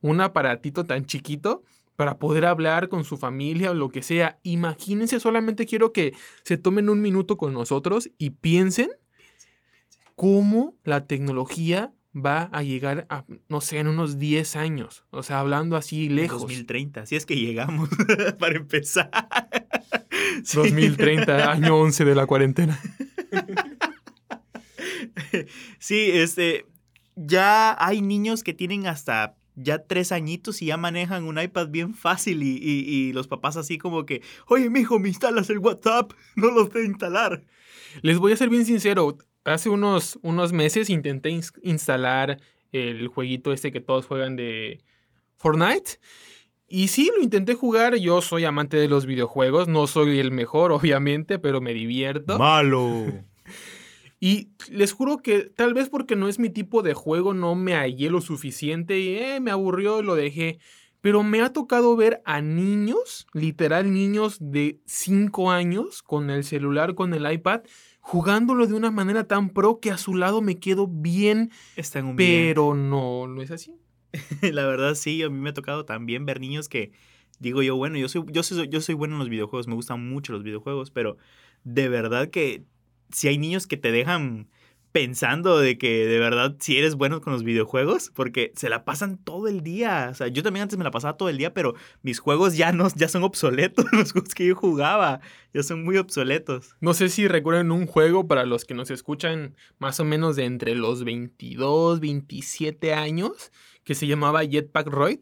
un 0.00 0.20
aparatito 0.20 0.84
tan 0.84 1.04
chiquito 1.04 1.64
para 1.98 2.20
poder 2.20 2.44
hablar 2.44 2.88
con 2.88 3.02
su 3.02 3.16
familia 3.16 3.72
o 3.72 3.74
lo 3.74 3.88
que 3.88 4.04
sea. 4.04 4.38
Imagínense, 4.44 5.18
solamente 5.18 5.66
quiero 5.66 5.92
que 5.92 6.14
se 6.44 6.56
tomen 6.56 6.88
un 6.88 7.02
minuto 7.02 7.36
con 7.36 7.52
nosotros 7.52 8.08
y 8.18 8.30
piensen 8.30 8.90
cómo 10.14 10.76
la 10.84 11.08
tecnología 11.08 11.92
va 12.14 12.50
a 12.52 12.62
llegar 12.62 13.08
a, 13.10 13.24
no 13.48 13.60
sé, 13.60 13.80
en 13.80 13.88
unos 13.88 14.16
10 14.16 14.54
años. 14.54 15.06
O 15.10 15.24
sea, 15.24 15.40
hablando 15.40 15.74
así 15.74 16.08
lejos. 16.08 16.42
2030, 16.42 17.04
si 17.04 17.16
es 17.16 17.26
que 17.26 17.34
llegamos, 17.34 17.88
para 18.38 18.54
empezar. 18.54 19.10
Sí. 20.44 20.56
2030, 20.56 21.50
año 21.50 21.80
11 21.80 22.04
de 22.04 22.14
la 22.14 22.26
cuarentena. 22.26 22.80
Sí, 25.78 26.10
este, 26.12 26.64
ya 27.14 27.76
hay 27.84 28.00
niños 28.00 28.42
que 28.42 28.54
tienen 28.54 28.86
hasta 28.86 29.37
ya 29.60 29.78
tres 29.86 30.12
añitos 30.12 30.62
y 30.62 30.66
ya 30.66 30.76
manejan 30.76 31.24
un 31.24 31.40
iPad 31.40 31.68
bien 31.68 31.94
fácil 31.94 32.42
y, 32.42 32.56
y- 32.56 32.84
y 32.88 33.12
los 33.12 33.26
papás 33.28 33.56
así 33.56 33.76
como 33.78 34.06
que, 34.06 34.22
oye, 34.46 34.70
mijo, 34.70 34.98
me 34.98 35.08
instalas 35.08 35.50
el 35.50 35.58
WhatsApp, 35.58 36.12
no 36.36 36.50
lo 36.50 36.70
sé 36.70 36.84
instalar. 36.84 37.42
Les 38.02 38.18
voy 38.18 38.32
a 38.32 38.36
ser 38.36 38.48
bien 38.50 38.64
sincero. 38.64 39.18
Hace 39.44 39.68
unos, 39.70 40.18
unos 40.22 40.52
meses 40.52 40.90
intenté 40.90 41.30
ins- 41.30 41.58
instalar 41.62 42.40
el 42.72 43.08
jueguito 43.08 43.52
este 43.52 43.72
que 43.72 43.80
todos 43.80 44.06
juegan 44.06 44.36
de 44.36 44.82
Fortnite. 45.38 45.98
Y 46.68 46.88
sí, 46.88 47.10
lo 47.16 47.22
intenté 47.22 47.54
jugar. 47.54 47.96
Yo 47.96 48.20
soy 48.20 48.44
amante 48.44 48.76
de 48.76 48.88
los 48.88 49.06
videojuegos. 49.06 49.68
No 49.68 49.86
soy 49.86 50.18
el 50.18 50.32
mejor, 50.32 50.70
obviamente, 50.72 51.38
pero 51.38 51.60
me 51.62 51.72
divierto. 51.72 52.38
Malo. 52.38 53.06
Y 54.20 54.50
les 54.70 54.92
juro 54.92 55.18
que 55.18 55.42
tal 55.42 55.74
vez 55.74 55.88
porque 55.88 56.16
no 56.16 56.28
es 56.28 56.38
mi 56.38 56.50
tipo 56.50 56.82
de 56.82 56.94
juego, 56.94 57.34
no 57.34 57.54
me 57.54 57.74
hallé 57.74 58.10
lo 58.10 58.20
suficiente 58.20 58.98
y 58.98 59.16
eh, 59.16 59.40
me 59.40 59.50
aburrió 59.50 60.00
y 60.00 60.04
lo 60.04 60.14
dejé. 60.16 60.58
Pero 61.00 61.22
me 61.22 61.40
ha 61.40 61.52
tocado 61.52 61.94
ver 61.94 62.20
a 62.24 62.40
niños, 62.40 63.28
literal 63.32 63.92
niños 63.92 64.38
de 64.40 64.80
5 64.86 65.52
años, 65.52 66.02
con 66.02 66.30
el 66.30 66.42
celular, 66.42 66.96
con 66.96 67.14
el 67.14 67.30
iPad, 67.30 67.60
jugándolo 68.00 68.66
de 68.66 68.74
una 68.74 68.90
manera 68.90 69.24
tan 69.24 69.50
pro 69.50 69.78
que 69.78 69.92
a 69.92 69.98
su 69.98 70.16
lado 70.16 70.42
me 70.42 70.58
quedo 70.58 70.88
bien, 70.88 71.52
Están 71.76 72.06
un 72.06 72.16
pero 72.16 72.74
no, 72.74 73.28
no 73.28 73.40
es 73.42 73.52
así. 73.52 73.76
La 74.42 74.66
verdad 74.66 74.96
sí, 74.96 75.22
a 75.22 75.28
mí 75.28 75.38
me 75.38 75.50
ha 75.50 75.54
tocado 75.54 75.84
también 75.84 76.26
ver 76.26 76.40
niños 76.40 76.68
que 76.68 76.90
digo 77.38 77.62
yo, 77.62 77.76
bueno, 77.76 77.98
yo 77.98 78.08
soy, 78.08 78.24
yo 78.32 78.42
soy, 78.42 78.68
yo 78.68 78.80
soy 78.80 78.94
bueno 78.96 79.14
en 79.14 79.20
los 79.20 79.28
videojuegos, 79.28 79.68
me 79.68 79.74
gustan 79.74 80.08
mucho 80.08 80.32
los 80.32 80.42
videojuegos, 80.42 80.90
pero 80.90 81.16
de 81.62 81.88
verdad 81.88 82.30
que 82.30 82.64
si 83.12 83.28
hay 83.28 83.38
niños 83.38 83.66
que 83.66 83.76
te 83.76 83.92
dejan 83.92 84.48
pensando 84.92 85.58
de 85.58 85.76
que 85.78 86.06
de 86.06 86.18
verdad 86.18 86.56
si 86.60 86.78
eres 86.78 86.94
bueno 86.94 87.20
con 87.20 87.32
los 87.32 87.44
videojuegos, 87.44 88.10
porque 88.14 88.52
se 88.56 88.68
la 88.68 88.84
pasan 88.84 89.18
todo 89.18 89.48
el 89.48 89.62
día. 89.62 90.08
O 90.10 90.14
sea, 90.14 90.28
yo 90.28 90.42
también 90.42 90.62
antes 90.62 90.78
me 90.78 90.84
la 90.84 90.90
pasaba 90.90 91.16
todo 91.16 91.28
el 91.28 91.38
día, 91.38 91.52
pero 91.52 91.74
mis 92.02 92.18
juegos 92.18 92.56
ya 92.56 92.72
no, 92.72 92.88
ya 92.94 93.08
son 93.08 93.22
obsoletos, 93.22 93.84
los 93.92 94.12
juegos 94.12 94.34
que 94.34 94.46
yo 94.46 94.54
jugaba, 94.54 95.20
ya 95.52 95.62
son 95.62 95.84
muy 95.84 95.96
obsoletos. 95.98 96.74
No 96.80 96.94
sé 96.94 97.08
si 97.08 97.28
recuerdan 97.28 97.70
un 97.70 97.86
juego 97.86 98.26
para 98.26 98.44
los 98.44 98.64
que 98.64 98.74
nos 98.74 98.90
escuchan 98.90 99.56
más 99.78 100.00
o 100.00 100.04
menos 100.04 100.36
de 100.36 100.44
entre 100.44 100.74
los 100.74 101.04
22, 101.04 102.00
27 102.00 102.94
años, 102.94 103.52
que 103.84 103.94
se 103.94 104.06
llamaba 104.06 104.44
Jetpack 104.44 104.88
Roid. 104.88 105.20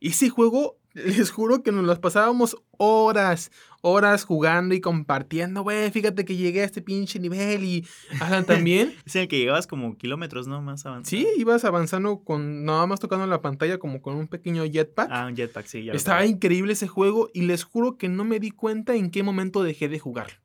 Ese 0.00 0.28
juego, 0.28 0.77
les 0.94 1.30
juro 1.30 1.62
que 1.62 1.70
nos 1.72 1.84
las 1.84 1.98
pasábamos 1.98 2.56
horas, 2.76 3.50
horas 3.82 4.24
jugando 4.24 4.74
y 4.74 4.80
compartiendo. 4.80 5.62
Güey, 5.62 5.90
fíjate 5.90 6.24
que 6.24 6.36
llegué 6.36 6.62
a 6.62 6.64
este 6.64 6.82
pinche 6.82 7.20
nivel 7.20 7.62
y 7.64 7.86
Alan 8.20 8.44
también. 8.46 8.94
Es 9.06 9.14
el 9.16 9.28
que 9.28 9.38
llegabas 9.38 9.66
como 9.66 9.96
kilómetros, 9.96 10.48
¿no? 10.48 10.60
Más 10.62 10.86
avanzado. 10.86 11.08
Sí, 11.10 11.26
ibas 11.36 11.64
avanzando 11.64 12.20
con 12.24 12.64
nada 12.64 12.86
más 12.86 13.00
tocando 13.00 13.26
la 13.26 13.40
pantalla 13.40 13.78
como 13.78 14.00
con 14.02 14.16
un 14.16 14.28
pequeño 14.28 14.64
jetpack. 14.64 15.08
Ah, 15.12 15.26
un 15.26 15.36
jetpack, 15.36 15.66
sí. 15.66 15.84
Ya 15.84 15.92
Estaba 15.92 16.24
increíble 16.26 16.72
ese 16.72 16.88
juego 16.88 17.30
y 17.32 17.42
les 17.42 17.64
juro 17.64 17.96
que 17.96 18.08
no 18.08 18.24
me 18.24 18.40
di 18.40 18.50
cuenta 18.50 18.94
en 18.94 19.10
qué 19.10 19.22
momento 19.22 19.62
dejé 19.62 19.88
de 19.88 19.98
jugarlo. 19.98 20.38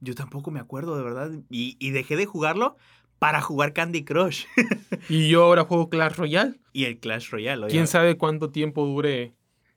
Yo 0.00 0.14
tampoco 0.16 0.50
me 0.50 0.58
acuerdo, 0.58 0.96
de 0.96 1.04
verdad. 1.04 1.30
Y, 1.48 1.76
y 1.78 1.90
dejé 1.90 2.16
de 2.16 2.26
jugarlo 2.26 2.76
para 3.20 3.40
jugar 3.40 3.72
Candy 3.72 4.04
Crush. 4.04 4.46
Y 5.08 5.28
yo 5.28 5.44
ahora 5.44 5.64
juego 5.64 5.88
Clash 5.90 6.14
Royale. 6.16 6.54
y 6.72 6.84
el 6.84 6.98
Clash 6.98 7.30
Royale. 7.30 7.60
Quién 7.62 7.66
obviamente. 7.70 7.90
sabe 7.92 8.16
cuánto 8.16 8.50
tiempo 8.50 8.84
dure 8.86 9.32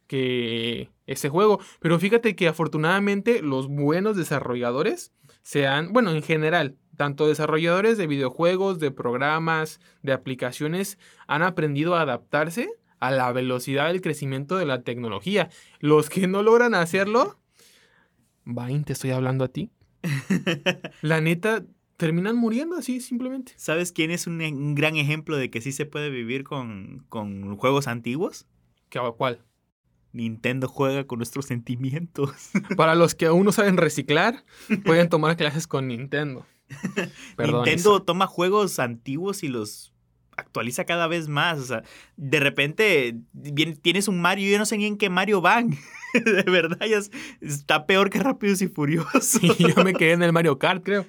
que 0.08 0.90
ese 1.06 1.30
juego. 1.30 1.60
Pero 1.80 2.00
fíjate 2.00 2.36
que 2.36 2.48
afortunadamente 2.48 3.42
los 3.42 3.68
buenos 3.68 4.18
desarrolladores 4.18 5.14
se 5.44 5.68
han, 5.68 5.94
bueno, 5.94 6.12
en 6.12 6.24
general, 6.24 6.78
tanto 6.98 7.28
desarrolladores 7.28 7.98
de 7.98 8.08
videojuegos, 8.08 8.80
de 8.80 8.92
programas, 8.92 9.80
de 10.02 10.14
aplicaciones, 10.14 10.98
han 11.28 11.44
aprendido 11.44 11.96
a 11.96 12.02
adaptarse 12.02 12.70
a 13.00 13.12
la 13.12 13.32
velocidad 13.32 13.88
del 13.88 14.02
crecimiento 14.02 14.58
de 14.58 14.66
la 14.66 14.82
tecnología. 14.82 15.50
Los 15.80 16.10
que 16.10 16.28
no 16.28 16.42
logran 16.42 16.74
hacerlo, 16.74 17.40
Vine, 18.46 18.84
te 18.84 18.94
estoy 18.94 19.10
hablando 19.10 19.44
a 19.44 19.48
ti. 19.48 19.72
La 21.02 21.20
neta, 21.20 21.66
terminan 21.98 22.36
muriendo 22.36 22.76
así 22.76 23.02
simplemente. 23.02 23.54
¿Sabes 23.58 23.92
quién 23.92 24.12
es 24.12 24.28
un, 24.28 24.76
gran 24.76 24.96
ejemplo 24.98 25.36
de 25.36 25.50
que 25.50 25.62
sí 25.62 25.72
se 25.72 25.86
puede 25.86 26.10
vivir 26.12 26.44
con, 26.44 27.06
con 27.10 27.58
juegos 27.58 27.88
antiguos? 27.88 28.48
¿Qué, 28.90 29.00
¿Cuál? 29.18 29.44
Nintendo 30.16 30.68
juega 30.68 31.06
con 31.06 31.20
nuestros 31.20 31.46
sentimientos. 31.46 32.32
Para 32.78 32.96
los 32.96 33.14
que 33.16 33.26
aún 33.28 33.46
no 33.46 33.52
saben 33.52 33.78
reciclar, 33.78 34.44
pueden 34.86 35.10
tomar 35.10 35.36
clases 35.38 35.68
con 35.68 35.88
Nintendo. 35.90 36.46
Perdón, 37.36 37.66
Nintendo 37.66 38.02
toma 38.02 38.26
juegos 38.28 38.80
antiguos 38.80 39.44
y 39.44 39.50
los 39.50 39.92
actualiza 40.38 40.86
cada 40.86 41.08
vez 41.08 41.28
más. 41.28 41.60
O 41.60 41.66
sea, 41.66 41.84
de 42.18 42.40
repente 42.40 43.16
bien- 43.34 43.78
tienes 43.78 44.08
un 44.08 44.20
Mario 44.22 44.50
yo 44.52 44.58
no 44.58 44.66
sé 44.66 44.78
ni 44.78 44.86
en 44.86 44.98
qué 44.98 45.10
Mario 45.10 45.42
van. 45.42 45.72
de 46.14 46.44
verdad, 46.44 46.86
ya 46.88 46.98
es- 46.98 47.12
está 47.42 47.86
peor 47.86 48.10
que 48.10 48.20
Rápidos 48.20 48.62
y 48.62 48.68
Furiosos. 48.68 49.44
Y 49.44 49.54
yo 49.76 49.84
me 49.84 49.94
quedé 49.94 50.14
en 50.14 50.24
el 50.24 50.34
Mario 50.34 50.58
Kart, 50.60 50.84
creo. 50.84 51.06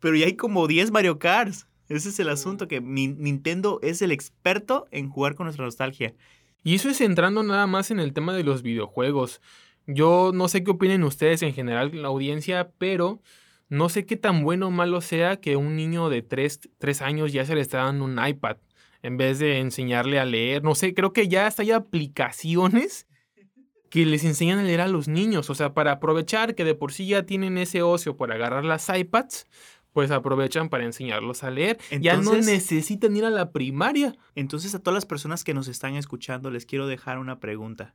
Pero 0.00 0.16
ya 0.16 0.26
hay 0.26 0.34
como 0.36 0.66
10 0.66 0.90
Mario 0.90 1.18
Karts. 1.18 1.66
Ese 1.88 2.08
es 2.08 2.18
el 2.18 2.28
asunto, 2.30 2.66
que 2.66 2.80
Nintendo 2.80 3.78
es 3.82 4.00
el 4.02 4.10
experto 4.10 4.86
en 4.90 5.08
jugar 5.10 5.34
con 5.34 5.44
nuestra 5.44 5.64
nostalgia. 5.66 6.14
Y 6.64 6.74
eso 6.74 6.88
es 6.88 7.00
entrando 7.02 7.42
nada 7.42 7.66
más 7.66 7.90
en 7.90 8.00
el 8.00 8.14
tema 8.14 8.34
de 8.34 8.42
los 8.42 8.62
videojuegos. 8.62 9.42
Yo 9.86 10.32
no 10.34 10.48
sé 10.48 10.64
qué 10.64 10.70
opinen 10.70 11.04
ustedes 11.04 11.42
en 11.42 11.52
general, 11.52 11.90
la 12.00 12.08
audiencia, 12.08 12.70
pero 12.78 13.20
no 13.68 13.90
sé 13.90 14.06
qué 14.06 14.16
tan 14.16 14.42
bueno 14.42 14.68
o 14.68 14.70
malo 14.70 15.02
sea 15.02 15.40
que 15.40 15.56
un 15.56 15.76
niño 15.76 16.08
de 16.08 16.22
3, 16.22 16.60
años 17.02 17.32
ya 17.32 17.44
se 17.44 17.54
le 17.54 17.60
está 17.60 17.84
dando 17.84 18.06
un 18.06 18.18
iPad 18.24 18.56
en 19.02 19.18
vez 19.18 19.38
de 19.38 19.58
enseñarle 19.58 20.18
a 20.18 20.24
leer. 20.24 20.62
No 20.62 20.74
sé, 20.74 20.94
creo 20.94 21.12
que 21.12 21.28
ya 21.28 21.46
hasta 21.46 21.62
hay 21.62 21.72
aplicaciones 21.72 23.06
que 23.90 24.06
les 24.06 24.24
enseñan 24.24 24.58
a 24.58 24.62
leer 24.62 24.80
a 24.80 24.88
los 24.88 25.06
niños. 25.06 25.50
O 25.50 25.54
sea, 25.54 25.74
para 25.74 25.92
aprovechar 25.92 26.54
que 26.54 26.64
de 26.64 26.74
por 26.74 26.92
sí 26.92 27.06
ya 27.06 27.26
tienen 27.26 27.58
ese 27.58 27.82
ocio 27.82 28.16
por 28.16 28.32
agarrar 28.32 28.64
las 28.64 28.88
iPads, 28.88 29.46
pues 29.94 30.10
aprovechan 30.10 30.68
para 30.68 30.84
enseñarlos 30.84 31.44
a 31.44 31.50
leer. 31.50 31.78
ya 32.00 32.16
no 32.16 32.34
necesitan 32.34 33.16
ir 33.16 33.24
a 33.24 33.30
la 33.30 33.52
primaria. 33.52 34.16
Entonces 34.34 34.74
a 34.74 34.80
todas 34.80 34.96
las 34.96 35.06
personas 35.06 35.44
que 35.44 35.54
nos 35.54 35.68
están 35.68 35.94
escuchando 35.94 36.50
les 36.50 36.66
quiero 36.66 36.88
dejar 36.88 37.18
una 37.18 37.38
pregunta. 37.38 37.94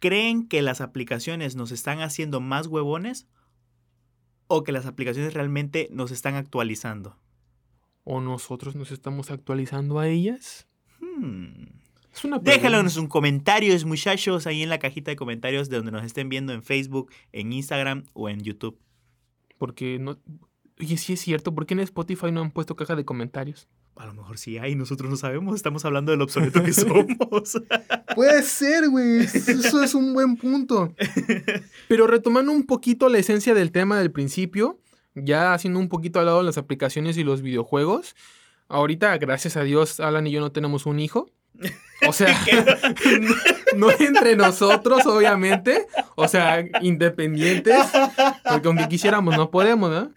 ¿Creen 0.00 0.46
que 0.46 0.60
las 0.60 0.82
aplicaciones 0.82 1.56
nos 1.56 1.72
están 1.72 2.02
haciendo 2.02 2.40
más 2.40 2.66
huevones 2.66 3.26
o 4.46 4.62
que 4.62 4.72
las 4.72 4.84
aplicaciones 4.84 5.32
realmente 5.32 5.88
nos 5.90 6.10
están 6.10 6.34
actualizando? 6.34 7.18
¿O 8.04 8.20
nosotros 8.20 8.76
nos 8.76 8.92
estamos 8.92 9.30
actualizando 9.30 9.98
a 9.98 10.08
ellas? 10.08 10.68
Hmm. 11.00 11.64
Es 12.12 12.24
una 12.26 12.42
pregunta. 12.42 12.90
sus 12.90 13.08
comentarios, 13.08 13.86
muchachos, 13.86 14.46
ahí 14.46 14.62
en 14.62 14.68
la 14.68 14.78
cajita 14.78 15.10
de 15.10 15.16
comentarios 15.16 15.70
de 15.70 15.78
donde 15.78 15.92
nos 15.92 16.04
estén 16.04 16.28
viendo 16.28 16.52
en 16.52 16.62
Facebook, 16.62 17.10
en 17.32 17.54
Instagram 17.54 18.04
o 18.12 18.28
en 18.28 18.42
YouTube. 18.42 18.78
Porque 19.58 19.98
no. 19.98 20.18
Oye, 20.80 20.96
sí 20.96 21.12
es 21.12 21.20
cierto. 21.20 21.54
¿Por 21.54 21.66
qué 21.66 21.74
en 21.74 21.80
Spotify 21.80 22.32
no 22.32 22.40
han 22.40 22.50
puesto 22.50 22.76
caja 22.76 22.96
de 22.96 23.04
comentarios? 23.04 23.68
A 23.96 24.06
lo 24.06 24.14
mejor 24.14 24.38
sí 24.38 24.58
hay, 24.58 24.74
nosotros 24.74 25.08
no 25.08 25.16
sabemos, 25.16 25.54
estamos 25.54 25.84
hablando 25.84 26.10
del 26.10 26.20
obsoleto 26.20 26.64
que 26.64 26.72
somos. 26.72 27.60
Puede 28.16 28.42
ser, 28.42 28.88
güey. 28.88 29.20
Eso 29.20 29.82
es 29.82 29.94
un 29.94 30.14
buen 30.14 30.36
punto. 30.36 30.92
Pero 31.88 32.08
retomando 32.08 32.50
un 32.50 32.66
poquito 32.66 33.08
la 33.08 33.18
esencia 33.18 33.54
del 33.54 33.70
tema 33.70 33.96
del 33.98 34.10
principio, 34.10 34.80
ya 35.14 35.54
haciendo 35.54 35.78
un 35.78 35.88
poquito 35.88 36.18
al 36.18 36.26
lado 36.26 36.38
de 36.38 36.44
las 36.44 36.58
aplicaciones 36.58 37.16
y 37.18 37.24
los 37.24 37.40
videojuegos. 37.40 38.16
Ahorita, 38.68 39.16
gracias 39.18 39.56
a 39.56 39.62
Dios, 39.62 40.00
Alan 40.00 40.26
y 40.26 40.32
yo 40.32 40.40
no 40.40 40.50
tenemos 40.50 40.86
un 40.86 40.98
hijo. 40.98 41.30
O 42.06 42.12
sea, 42.12 42.36
no, 43.20 43.34
no 43.76 43.90
entre 43.90 44.36
nosotros, 44.36 45.06
obviamente. 45.06 45.86
O 46.16 46.28
sea, 46.28 46.64
independientes. 46.82 47.76
Porque 48.48 48.68
aunque 48.68 48.88
quisiéramos, 48.88 49.36
no 49.36 49.50
podemos, 49.50 49.90
¿no? 49.90 50.12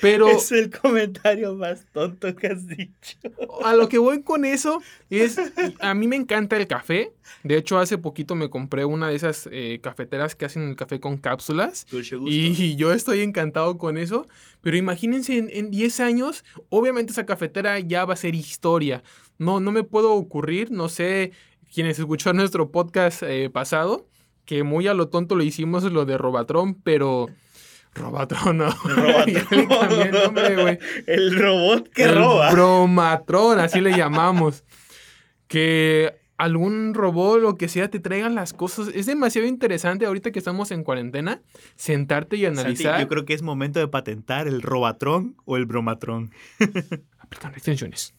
Pero 0.00 0.28
es 0.28 0.52
el 0.52 0.70
comentario 0.70 1.54
más 1.54 1.86
tonto 1.92 2.34
que 2.34 2.48
has 2.48 2.66
dicho. 2.66 3.18
a 3.64 3.74
lo 3.74 3.88
que 3.88 3.98
voy 3.98 4.22
con 4.22 4.44
eso 4.44 4.82
es, 5.08 5.38
a 5.80 5.94
mí 5.94 6.08
me 6.08 6.16
encanta 6.16 6.56
el 6.56 6.66
café. 6.66 7.12
De 7.42 7.56
hecho, 7.56 7.78
hace 7.78 7.98
poquito 7.98 8.34
me 8.34 8.50
compré 8.50 8.84
una 8.84 9.08
de 9.08 9.16
esas 9.16 9.48
eh, 9.50 9.78
cafeteras 9.82 10.34
que 10.34 10.44
hacen 10.44 10.68
el 10.68 10.76
café 10.76 11.00
con 11.00 11.16
cápsulas. 11.16 11.86
Dulce 11.90 12.16
gusto. 12.16 12.34
Y 12.34 12.76
yo 12.76 12.92
estoy 12.92 13.20
encantado 13.20 13.78
con 13.78 13.96
eso. 13.96 14.26
Pero 14.60 14.76
imagínense, 14.76 15.38
en, 15.38 15.50
en 15.52 15.70
10 15.70 16.00
años, 16.00 16.44
obviamente 16.68 17.12
esa 17.12 17.26
cafetera 17.26 17.78
ya 17.80 18.04
va 18.04 18.14
a 18.14 18.16
ser 18.16 18.34
historia. 18.34 19.02
No, 19.38 19.58
no 19.58 19.72
me 19.72 19.82
puedo 19.82 20.23
ocurrir, 20.24 20.70
no 20.70 20.88
sé, 20.88 21.32
quienes 21.72 21.98
escucharon 21.98 22.38
nuestro 22.38 22.70
podcast 22.70 23.22
eh, 23.22 23.50
pasado, 23.50 24.08
que 24.44 24.62
muy 24.62 24.86
a 24.86 24.94
lo 24.94 25.08
tonto 25.08 25.34
lo 25.34 25.42
hicimos 25.42 25.84
lo 25.84 26.04
de 26.04 26.18
Robatron, 26.18 26.74
pero... 26.74 27.28
Robatron, 27.94 28.58
no. 28.58 28.74
Cambié 28.84 30.02
el 30.02 30.12
nombre, 30.12 30.62
güey. 30.62 30.78
El 31.06 31.38
robot 31.38 31.88
que 31.90 32.04
El 32.04 32.16
roba. 32.16 32.50
Bromatron, 32.50 33.60
así 33.60 33.80
le 33.80 33.96
llamamos. 33.96 34.64
Que 35.46 36.12
algún 36.36 36.94
robot, 36.94 37.40
lo 37.40 37.56
que 37.56 37.68
sea, 37.68 37.88
te 37.88 38.00
traigan 38.00 38.34
las 38.34 38.52
cosas. 38.52 38.88
Es 38.94 39.06
demasiado 39.06 39.46
interesante 39.46 40.06
ahorita 40.06 40.32
que 40.32 40.38
estamos 40.38 40.70
en 40.70 40.82
cuarentena, 40.82 41.42
sentarte 41.76 42.36
y 42.36 42.44
Santi, 42.44 42.60
analizar. 42.60 43.00
yo 43.00 43.08
creo 43.08 43.24
que 43.24 43.34
es 43.34 43.42
momento 43.42 43.78
de 43.78 43.88
patentar 43.88 44.48
el 44.48 44.62
robatrón 44.62 45.36
o 45.44 45.56
el 45.56 45.66
bromatrón. 45.66 46.32
Aplicando 47.18 47.56
extensiones. 47.56 48.14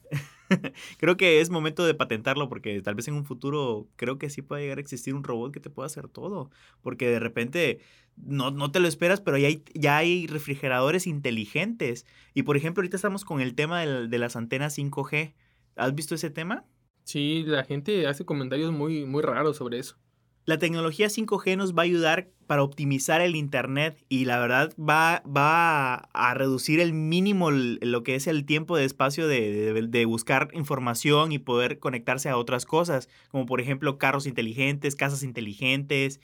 Creo 0.98 1.18
que 1.18 1.42
es 1.42 1.50
momento 1.50 1.86
de 1.86 1.94
patentarlo 1.94 2.50
porque 2.50 2.82
tal 2.82 2.96
vez 2.96 3.08
en 3.08 3.16
un 3.16 3.26
futuro 3.26 3.88
creo 3.96 4.18
que 4.18 4.30
sí 4.30 4.42
puede 4.42 4.64
llegar 4.64 4.78
a 4.78 4.82
existir 4.82 5.14
un 5.14 5.24
robot 5.24 5.52
que 5.52 5.60
te 5.60 5.70
pueda 5.70 5.88
hacer 5.88 6.08
todo. 6.08 6.50
Porque 6.82 7.10
de 7.10 7.20
repente 7.20 7.80
no, 8.18 8.52
no 8.52 8.72
te 8.72 8.80
lo 8.80 8.88
esperas, 8.88 9.22
pero 9.22 9.38
ya 9.38 9.48
hay, 9.48 9.64
ya 9.74 9.98
hay 9.98 10.28
refrigeradores 10.28 11.08
inteligentes. 11.08 12.06
Y 12.34 12.44
por 12.44 12.58
ejemplo, 12.58 12.82
ahorita 12.82 12.98
estamos 12.98 13.26
con 13.26 13.42
el 13.42 13.56
tema 13.56 13.86
de 13.86 14.18
las 14.18 14.36
antenas 14.36 14.78
5G. 14.78 15.34
¿Has 15.76 15.96
visto 15.96 16.16
ese 16.16 16.30
tema? 16.30 16.66
Sí, 17.04 17.44
la 17.46 17.64
gente 17.64 18.08
hace 18.08 18.26
comentarios 18.26 18.72
muy, 18.72 19.06
muy 19.06 19.22
raros 19.22 19.58
sobre 19.58 19.80
eso. 19.80 19.98
La 20.46 20.58
tecnología 20.58 21.08
5G 21.08 21.58
nos 21.58 21.74
va 21.74 21.82
a 21.82 21.86
ayudar 21.86 22.30
para 22.46 22.64
optimizar 22.64 23.22
el 23.22 23.36
Internet 23.36 23.98
y 24.10 24.26
la 24.26 24.40
verdad 24.40 24.74
va, 24.78 25.22
va 25.26 25.96
a 26.14 26.34
reducir 26.34 26.80
el 26.80 26.94
mínimo 26.94 27.52
lo 27.52 28.04
que 28.04 28.16
es 28.16 28.28
el 28.28 28.46
tiempo 28.46 28.78
de 28.78 28.86
espacio 28.86 29.28
de, 29.28 29.74
de- 29.74 29.88
de 29.88 30.06
buscar 30.06 30.50
información 30.54 31.32
y 31.32 31.40
poder 31.40 31.80
conectarse 31.80 32.30
a 32.30 32.38
otras 32.38 32.66
cosas, 32.66 33.10
como 33.32 33.46
por 33.46 33.62
ejemplo 33.62 33.98
carros 33.98 34.26
inteligentes, 34.28 34.96
casas 34.96 35.24
inteligentes. 35.24 36.20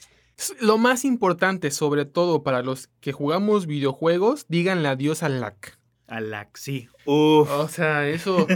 Lo 0.60 0.78
más 0.78 1.04
importante, 1.04 1.70
sobre 1.70 2.04
todo 2.04 2.42
para 2.42 2.62
los 2.62 2.88
que 3.00 3.12
jugamos 3.12 3.66
videojuegos, 3.66 4.46
díganle 4.48 4.88
adiós 4.88 5.22
al 5.22 5.40
lag. 5.40 5.56
A 6.08 6.20
la, 6.20 6.48
sí. 6.54 6.88
Uf. 7.06 7.50
O 7.50 7.68
sea, 7.68 8.08
eso. 8.08 8.46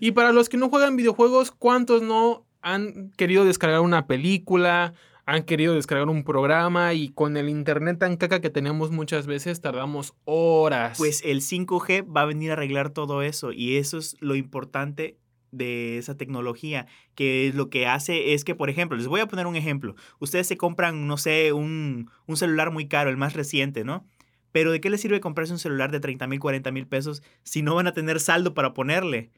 Y 0.00 0.10
para 0.12 0.32
los 0.32 0.48
que 0.48 0.56
no 0.56 0.68
juegan 0.68 0.96
videojuegos, 0.96 1.50
¿cuántos 1.50 2.02
no 2.02 2.46
han 2.62 3.10
querido 3.16 3.44
descargar 3.44 3.80
una 3.80 4.06
película? 4.06 4.92
Han 5.26 5.42
querido 5.42 5.74
descargar 5.74 6.08
un 6.08 6.22
programa 6.22 6.94
y 6.94 7.08
con 7.08 7.36
el 7.36 7.48
internet 7.48 7.98
tan 7.98 8.16
caca 8.16 8.40
que 8.40 8.48
tenemos 8.48 8.92
muchas 8.92 9.26
veces 9.26 9.60
tardamos 9.60 10.14
horas. 10.24 10.96
Pues 10.98 11.20
el 11.24 11.40
5G 11.40 12.06
va 12.16 12.22
a 12.22 12.26
venir 12.26 12.50
a 12.50 12.52
arreglar 12.52 12.90
todo 12.90 13.22
eso 13.22 13.50
y 13.50 13.76
eso 13.76 13.98
es 13.98 14.16
lo 14.20 14.36
importante 14.36 15.18
de 15.50 15.98
esa 15.98 16.16
tecnología, 16.16 16.86
que 17.14 17.50
lo 17.54 17.70
que 17.70 17.86
hace 17.86 18.34
es 18.34 18.44
que, 18.44 18.54
por 18.54 18.70
ejemplo, 18.70 18.96
les 18.96 19.08
voy 19.08 19.20
a 19.20 19.26
poner 19.26 19.46
un 19.46 19.56
ejemplo. 19.56 19.96
Ustedes 20.20 20.46
se 20.46 20.56
compran, 20.56 21.06
no 21.06 21.16
sé, 21.16 21.52
un, 21.52 22.10
un 22.26 22.36
celular 22.36 22.70
muy 22.70 22.86
caro, 22.86 23.10
el 23.10 23.16
más 23.16 23.34
reciente, 23.34 23.84
¿no? 23.84 24.06
Pero 24.52 24.70
¿de 24.70 24.80
qué 24.80 24.90
les 24.90 25.00
sirve 25.00 25.20
comprarse 25.20 25.52
un 25.52 25.58
celular 25.58 25.90
de 25.90 26.00
30 26.00 26.26
mil, 26.28 26.40
40 26.40 26.70
mil 26.70 26.86
pesos 26.86 27.22
si 27.42 27.62
no 27.62 27.74
van 27.74 27.86
a 27.86 27.92
tener 27.92 28.20
saldo 28.20 28.54
para 28.54 28.74
ponerle? 28.74 29.30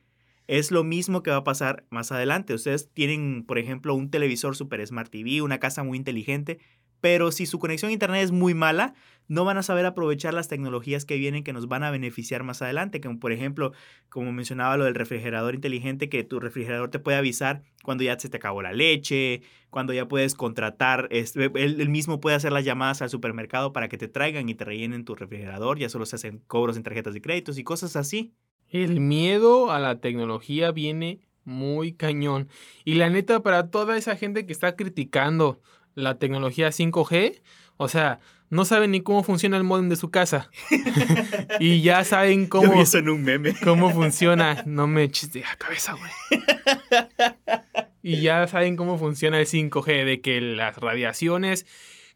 Es 0.49 0.71
lo 0.71 0.83
mismo 0.83 1.23
que 1.23 1.31
va 1.31 1.37
a 1.37 1.45
pasar 1.45 1.85
más 1.91 2.11
adelante. 2.11 2.55
Ustedes 2.55 2.91
tienen, 2.95 3.45
por 3.47 3.59
ejemplo, 3.59 3.95
un 3.95 4.11
televisor 4.11 4.57
Super 4.57 4.85
Smart 4.87 5.11
TV, 5.11 5.43
una 5.43 5.61
casa 5.61 5.83
muy 5.83 5.99
inteligente, 5.99 6.59
pero 7.03 7.33
si 7.33 7.45
su 7.45 7.59
conexión 7.59 7.91
a 7.91 7.93
internet 7.93 8.23
es 8.25 8.33
muy 8.33 8.55
mala, 8.55 8.95
no 9.29 9.45
van 9.45 9.59
a 9.59 9.63
saber 9.63 9.85
aprovechar 9.85 10.33
las 10.33 10.49
tecnologías 10.49 11.05
que 11.05 11.19
vienen 11.19 11.45
que 11.45 11.53
nos 11.53 11.69
van 11.69 11.85
a 11.85 11.91
beneficiar 11.91 12.45
más 12.45 12.63
adelante, 12.63 13.03
como 13.03 13.21
por 13.21 13.31
ejemplo, 13.33 13.73
como 14.09 14.33
mencionaba 14.33 14.79
lo 14.79 14.85
del 14.87 14.95
refrigerador 14.95 15.55
inteligente, 15.55 16.09
que 16.09 16.25
tu 16.25 16.41
refrigerador 16.41 16.91
te 16.91 16.99
puede 16.99 17.19
avisar 17.19 17.63
cuando 17.85 18.05
ya 18.05 18.19
se 18.19 18.31
te 18.31 18.39
acabó 18.39 18.63
la 18.63 18.73
leche, 18.73 19.43
cuando 19.69 19.93
ya 19.93 20.09
puedes 20.09 20.35
contratar, 20.35 21.09
él, 21.11 21.29
él 21.57 21.89
mismo 21.91 22.21
puede 22.21 22.37
hacer 22.37 22.53
las 22.53 22.65
llamadas 22.65 23.03
al 23.03 23.11
supermercado 23.11 23.75
para 23.75 23.91
que 23.91 23.99
te 23.99 24.09
traigan 24.09 24.49
y 24.49 24.55
te 24.55 24.65
rellenen 24.65 25.05
tu 25.05 25.15
refrigerador, 25.15 25.79
ya 25.79 25.91
solo 25.91 26.07
se 26.07 26.17
hacen 26.17 26.39
cobros 26.47 26.79
en 26.79 26.85
tarjetas 26.85 27.13
de 27.13 27.21
créditos 27.21 27.59
y 27.59 27.65
cosas 27.65 27.97
así. 27.97 28.33
El 28.71 29.01
miedo 29.01 29.71
a 29.71 29.79
la 29.79 30.01
tecnología 30.01 30.71
viene 30.73 31.21
muy 31.45 31.93
cañón. 31.93 32.49
Y 32.85 32.95
la 32.95 33.09
neta, 33.11 33.43
para 33.43 33.71
toda 33.71 33.97
esa 33.97 34.17
gente 34.17 34.47
que 34.47 34.53
está 34.53 34.77
criticando 34.77 35.61
la 35.95 36.19
tecnología 36.19 36.69
5G, 36.69 37.41
o 37.77 37.89
sea, 37.89 38.21
no 38.51 38.65
saben 38.65 38.93
ni 38.93 39.03
cómo 39.03 39.23
funciona 39.23 39.57
el 39.57 39.65
modem 39.65 39.89
de 39.89 39.97
su 39.97 40.11
casa. 40.11 40.51
y 41.61 41.83
ya 41.83 42.05
saben 42.05 42.45
Yo 42.45 42.51
cómo, 42.51 42.73
vi 42.75 42.81
eso 42.81 42.99
en 42.99 43.09
un 43.09 43.23
meme. 43.23 43.55
cómo 43.63 43.91
funciona. 43.91 44.63
No 44.67 44.87
me 44.87 45.05
eches 45.05 45.33
de 45.33 45.41
la 45.41 45.57
cabeza, 45.57 45.95
güey. 45.95 46.43
Y 48.03 48.21
ya 48.21 48.47
saben 48.47 48.77
cómo 48.77 48.99
funciona 48.99 49.39
el 49.41 49.47
5G, 49.47 50.05
de 50.05 50.21
que 50.21 50.41
las 50.41 50.77
radiaciones, 50.77 51.67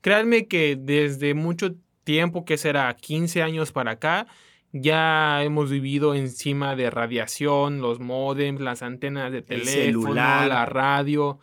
créanme 0.00 0.46
que 0.46 0.76
desde 0.76 1.34
mucho 1.34 1.74
tiempo, 2.04 2.44
que 2.44 2.56
será 2.56 2.94
15 2.94 3.42
años 3.42 3.72
para 3.72 3.92
acá, 3.92 4.26
ya 4.72 5.42
hemos 5.44 5.70
vivido 5.70 6.14
encima 6.14 6.74
de 6.74 6.90
radiación, 6.90 7.80
los 7.80 8.00
modems, 8.00 8.60
las 8.60 8.82
antenas 8.82 9.30
de 9.30 9.42
teléfono, 9.42 9.74
celular. 10.06 10.48
la 10.48 10.66
radio. 10.66 11.38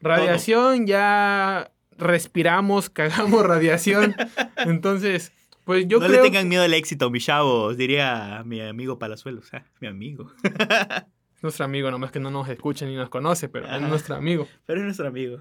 Radiación 0.00 0.86
ya 0.86 1.72
respiramos, 1.96 2.90
cagamos 2.90 3.44
radiación. 3.44 4.14
Entonces, 4.58 5.32
pues 5.64 5.86
yo 5.88 5.98
no 5.98 6.06
creo 6.06 6.22
le 6.22 6.30
tengan 6.30 6.48
miedo 6.48 6.62
al 6.62 6.74
éxito, 6.74 7.10
mis 7.10 7.24
chavos, 7.24 7.76
diría 7.76 8.42
mi 8.44 8.60
amigo 8.60 8.98
Palazuelos. 8.98 9.52
Ah, 9.52 9.64
mi 9.80 9.88
amigo. 9.88 10.30
nuestro 11.42 11.64
amigo, 11.64 11.90
nomás 11.90 12.10
que 12.10 12.20
no 12.20 12.30
nos 12.30 12.48
escucha 12.48 12.84
ni 12.84 12.96
nos 12.96 13.08
conoce, 13.08 13.48
pero 13.48 13.66
es 13.66 13.80
nuestro 13.80 14.14
amigo. 14.14 14.46
Pero 14.66 14.80
es 14.80 14.84
nuestro 14.84 15.08
amigo. 15.08 15.38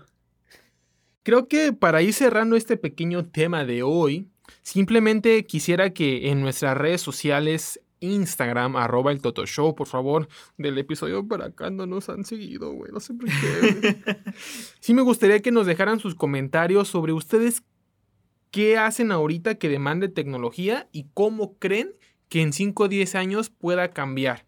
Creo 1.24 1.50
que 1.50 1.74
para 1.74 2.02
ir 2.02 2.14
cerrando 2.14 2.56
este 2.56 2.78
pequeño 2.78 3.26
tema 3.26 3.66
de 3.66 3.84
hoy, 3.84 4.30
simplemente 4.62 5.46
quisiera 5.46 5.92
que 5.92 6.30
en 6.30 6.42
nuestras 6.42 6.78
redes 6.78 7.02
sociales, 7.02 7.82
Instagram, 8.00 8.76
arroba 8.76 9.12
el 9.12 9.22
Toto 9.22 9.46
Show, 9.46 9.76
por 9.76 9.88
favor, 9.88 10.28
del 10.58 10.78
episodio 10.78 11.28
para 11.28 11.46
acá 11.48 11.70
no 11.70 11.86
nos 11.86 12.10
han 12.10 12.26
seguido, 12.26 12.72
güey, 12.72 12.92
no 12.92 13.00
sé 13.00 13.14
por 13.14 13.28
qué. 13.28 13.98
Sí 14.80 14.94
me 14.94 15.02
gustaría 15.02 15.42
que 15.42 15.52
nos 15.52 15.66
dejaran 15.66 16.00
sus 16.00 16.16
comentarios 16.16 16.88
sobre 16.88 17.14
ustedes 17.14 17.64
qué 18.52 18.78
hacen 18.78 19.12
ahorita 19.12 19.56
que 19.56 19.70
demande 19.70 20.10
tecnología 20.10 20.88
y 20.92 21.08
cómo 21.14 21.58
creen 21.58 21.92
que 22.30 22.42
en 22.42 22.54
5 22.54 22.84
o 22.84 22.88
10 22.88 23.16
años 23.16 23.50
pueda 23.50 23.92
cambiar. 23.92 24.46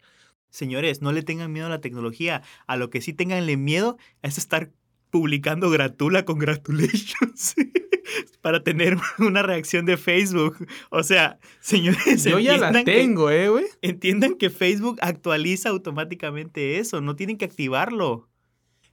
Señores, 0.50 1.00
no 1.00 1.12
le 1.12 1.22
tengan 1.22 1.52
miedo 1.52 1.66
a 1.66 1.70
la 1.70 1.80
tecnología. 1.80 2.42
A 2.66 2.76
lo 2.76 2.90
que 2.90 3.00
sí 3.00 3.12
tenganle 3.12 3.56
miedo 3.56 3.98
es 4.22 4.36
estar 4.36 4.72
publicando 5.10 5.70
gratula 5.70 6.24
congratulations 6.24 7.54
para 8.42 8.62
tener 8.62 8.96
una 9.18 9.42
reacción 9.42 9.86
de 9.86 9.96
Facebook. 9.96 10.56
O 10.90 11.02
sea, 11.02 11.38
señores, 11.60 12.24
Yo 12.24 12.38
ya 12.38 12.56
la 12.56 12.68
entiendan 12.68 12.84
que- 12.84 12.92
tengo, 12.92 13.30
eh, 13.30 13.48
güey. 13.48 13.64
entiendan 13.82 14.34
que 14.36 14.50
Facebook 14.50 14.98
actualiza 15.00 15.68
automáticamente 15.70 16.78
eso, 16.78 17.00
no 17.00 17.16
tienen 17.16 17.36
que 17.36 17.44
activarlo. 17.44 18.28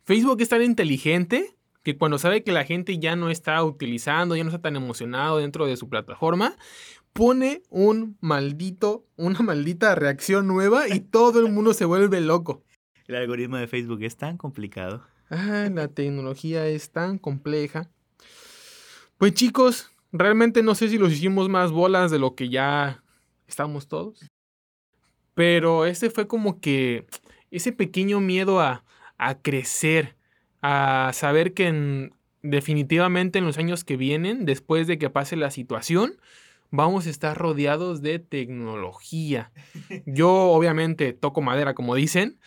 Facebook 0.06 0.41
es 0.41 0.49
tan 0.49 0.62
inteligente 0.63 1.56
que 1.84 1.97
cuando 1.97 2.17
sabe 2.17 2.43
que 2.43 2.51
la 2.51 2.65
gente 2.65 2.99
ya 2.99 3.15
no 3.15 3.30
está 3.30 3.63
utilizando, 3.63 4.36
ya 4.36 4.43
no 4.43 4.49
está 4.49 4.62
tan 4.62 4.75
emocionado 4.75 5.38
dentro 5.38 5.65
de 5.65 5.77
su 5.77 5.88
plataforma, 5.89 6.56
pone 7.13 7.63
un 7.69 8.17
maldito, 8.21 9.06
una 9.15 9.39
maldita 9.39 9.95
reacción 9.95 10.47
nueva 10.47 10.88
y 10.89 10.99
todo 10.99 11.39
el 11.45 11.51
mundo 11.51 11.73
se 11.73 11.86
vuelve 11.86 12.19
loco. 12.21 12.63
El 13.08 13.15
algoritmo 13.15 13.56
de 13.58 13.67
Facebook 13.67 14.03
es 14.03 14.17
tan 14.17 14.38
complicado. 14.38 15.06
Ah, 15.29 15.69
la 15.71 15.87
tecnología 15.87 16.67
es 16.67 16.91
tan 16.91 17.17
compleja. 17.17 17.89
Pues 19.17 19.33
chicos, 19.33 19.89
realmente 20.11 20.61
no 20.63 20.75
sé 20.75 20.89
si 20.89 20.97
los 20.97 21.11
hicimos 21.11 21.49
más 21.49 21.71
bolas 21.71 22.11
de 22.11 22.19
lo 22.19 22.35
que 22.35 22.49
ya 22.49 23.03
estamos 23.47 23.87
todos. 23.87 24.25
Pero 25.33 25.85
este 25.85 26.09
fue 26.09 26.27
como 26.27 26.59
que 26.59 27.05
ese 27.51 27.71
pequeño 27.71 28.19
miedo 28.19 28.59
a, 28.59 28.83
a 29.17 29.39
crecer, 29.39 30.15
a 30.61 31.11
saber 31.13 31.53
que 31.53 31.67
en- 31.67 32.13
definitivamente 32.41 33.39
en 33.39 33.45
los 33.45 33.57
años 33.57 33.83
que 33.83 33.97
vienen, 33.97 34.45
después 34.45 34.87
de 34.87 34.97
que 34.97 35.09
pase 35.09 35.35
la 35.35 35.51
situación, 35.51 36.19
vamos 36.71 37.07
a 37.07 37.09
estar 37.09 37.37
rodeados 37.37 38.01
de 38.01 38.19
tecnología. 38.19 39.51
Yo 40.05 40.31
obviamente 40.51 41.13
toco 41.13 41.41
madera, 41.41 41.73
como 41.75 41.95
dicen, 41.95 42.39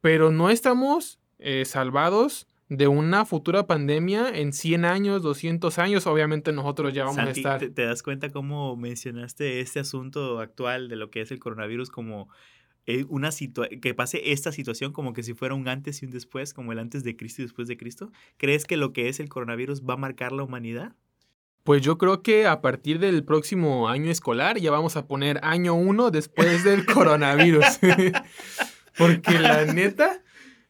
pero 0.00 0.30
no 0.30 0.50
estamos 0.50 1.18
eh, 1.44 1.66
salvados 1.66 2.46
de 2.70 2.88
una 2.88 3.26
futura 3.26 3.66
pandemia 3.66 4.30
en 4.30 4.54
100 4.54 4.86
años, 4.86 5.22
200 5.22 5.78
años. 5.78 6.06
Obviamente 6.06 6.52
nosotros 6.52 6.94
ya 6.94 7.04
vamos 7.04 7.16
Santi, 7.16 7.44
a 7.44 7.56
estar... 7.56 7.70
¿te, 7.70 7.84
das 7.84 8.02
cuenta 8.02 8.30
cómo 8.30 8.76
mencionaste 8.76 9.60
este 9.60 9.80
asunto 9.80 10.40
actual 10.40 10.88
de 10.88 10.96
lo 10.96 11.10
que 11.10 11.20
es 11.20 11.30
el 11.30 11.38
coronavirus 11.38 11.90
como 11.90 12.30
eh, 12.86 13.04
una 13.10 13.28
que 13.82 13.94
pase 13.94 14.32
esta 14.32 14.52
situación 14.52 14.92
como 14.92 15.12
que 15.12 15.22
si 15.22 15.34
fuera 15.34 15.54
un 15.54 15.68
antes 15.68 16.02
y 16.02 16.06
un 16.06 16.12
después, 16.12 16.54
como 16.54 16.72
el 16.72 16.78
antes 16.78 17.04
de 17.04 17.14
Cristo 17.14 17.42
y 17.42 17.44
después 17.44 17.68
de 17.68 17.76
Cristo? 17.76 18.10
¿Crees 18.38 18.64
que 18.64 18.78
lo 18.78 18.94
que 18.94 19.10
es 19.10 19.20
el 19.20 19.28
coronavirus 19.28 19.82
va 19.82 19.94
a 19.94 19.98
marcar 19.98 20.32
la 20.32 20.44
humanidad? 20.44 20.94
Pues 21.62 21.82
yo 21.82 21.98
creo 21.98 22.22
que 22.22 22.46
a 22.46 22.62
partir 22.62 22.98
del 22.98 23.22
próximo 23.22 23.88
año 23.90 24.10
escolar 24.10 24.58
ya 24.58 24.70
vamos 24.70 24.96
a 24.96 25.06
poner 25.06 25.40
año 25.42 25.74
1 25.74 26.10
después 26.10 26.64
del 26.64 26.86
coronavirus. 26.94 27.64
Porque 28.96 29.38
la 29.38 29.66
neta 29.66 30.23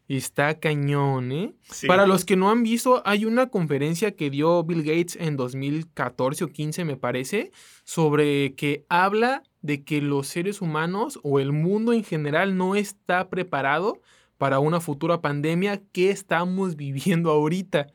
está 0.08 0.58
cañón, 0.60 1.32
¿eh? 1.32 1.54
Para 1.86 2.06
los 2.06 2.24
que 2.24 2.36
no 2.36 2.50
han 2.50 2.62
visto, 2.62 3.02
hay 3.06 3.24
una 3.24 3.48
conferencia 3.48 4.14
que 4.14 4.30
dio 4.30 4.62
Bill 4.62 4.82
Gates 4.82 5.16
en 5.16 5.36
2014 5.36 6.44
o 6.44 6.48
15, 6.48 6.84
me 6.84 6.96
parece, 6.96 7.50
sobre 7.84 8.54
que 8.54 8.84
habla 8.88 9.42
de 9.62 9.82
que 9.82 10.02
los 10.02 10.26
seres 10.26 10.60
humanos 10.60 11.18
o 11.22 11.40
el 11.40 11.52
mundo 11.52 11.92
en 11.94 12.04
general 12.04 12.56
no 12.56 12.76
está 12.76 13.30
preparado 13.30 14.00
para 14.36 14.58
una 14.58 14.80
futura 14.80 15.22
pandemia 15.22 15.80
que 15.92 16.10
estamos 16.10 16.76
viviendo 16.76 17.30
ahorita. 17.30 17.86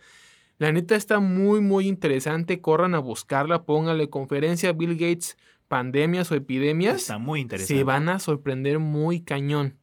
La 0.57 0.71
neta 0.71 0.95
está 0.95 1.19
muy, 1.19 1.61
muy 1.61 1.87
interesante. 1.87 2.59
Corran 2.59 2.95
a 2.95 2.99
buscarla, 2.99 3.63
póngale 3.63 4.09
conferencia 4.09 4.73
Bill 4.73 4.95
Gates, 4.95 5.37
pandemias 5.67 6.31
o 6.31 6.35
epidemias 6.35 6.95
Está 7.03 7.17
muy 7.19 7.41
interesante. 7.41 7.77
se 7.77 7.83
van 7.83 8.09
a 8.09 8.19
sorprender 8.19 8.79
muy 8.79 9.21
cañón. 9.21 9.77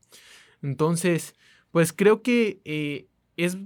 Entonces, 0.61 1.35
pues 1.77 1.93
creo 1.93 2.23
que 2.23 2.63
eh, 2.65 3.07
es, 3.37 3.59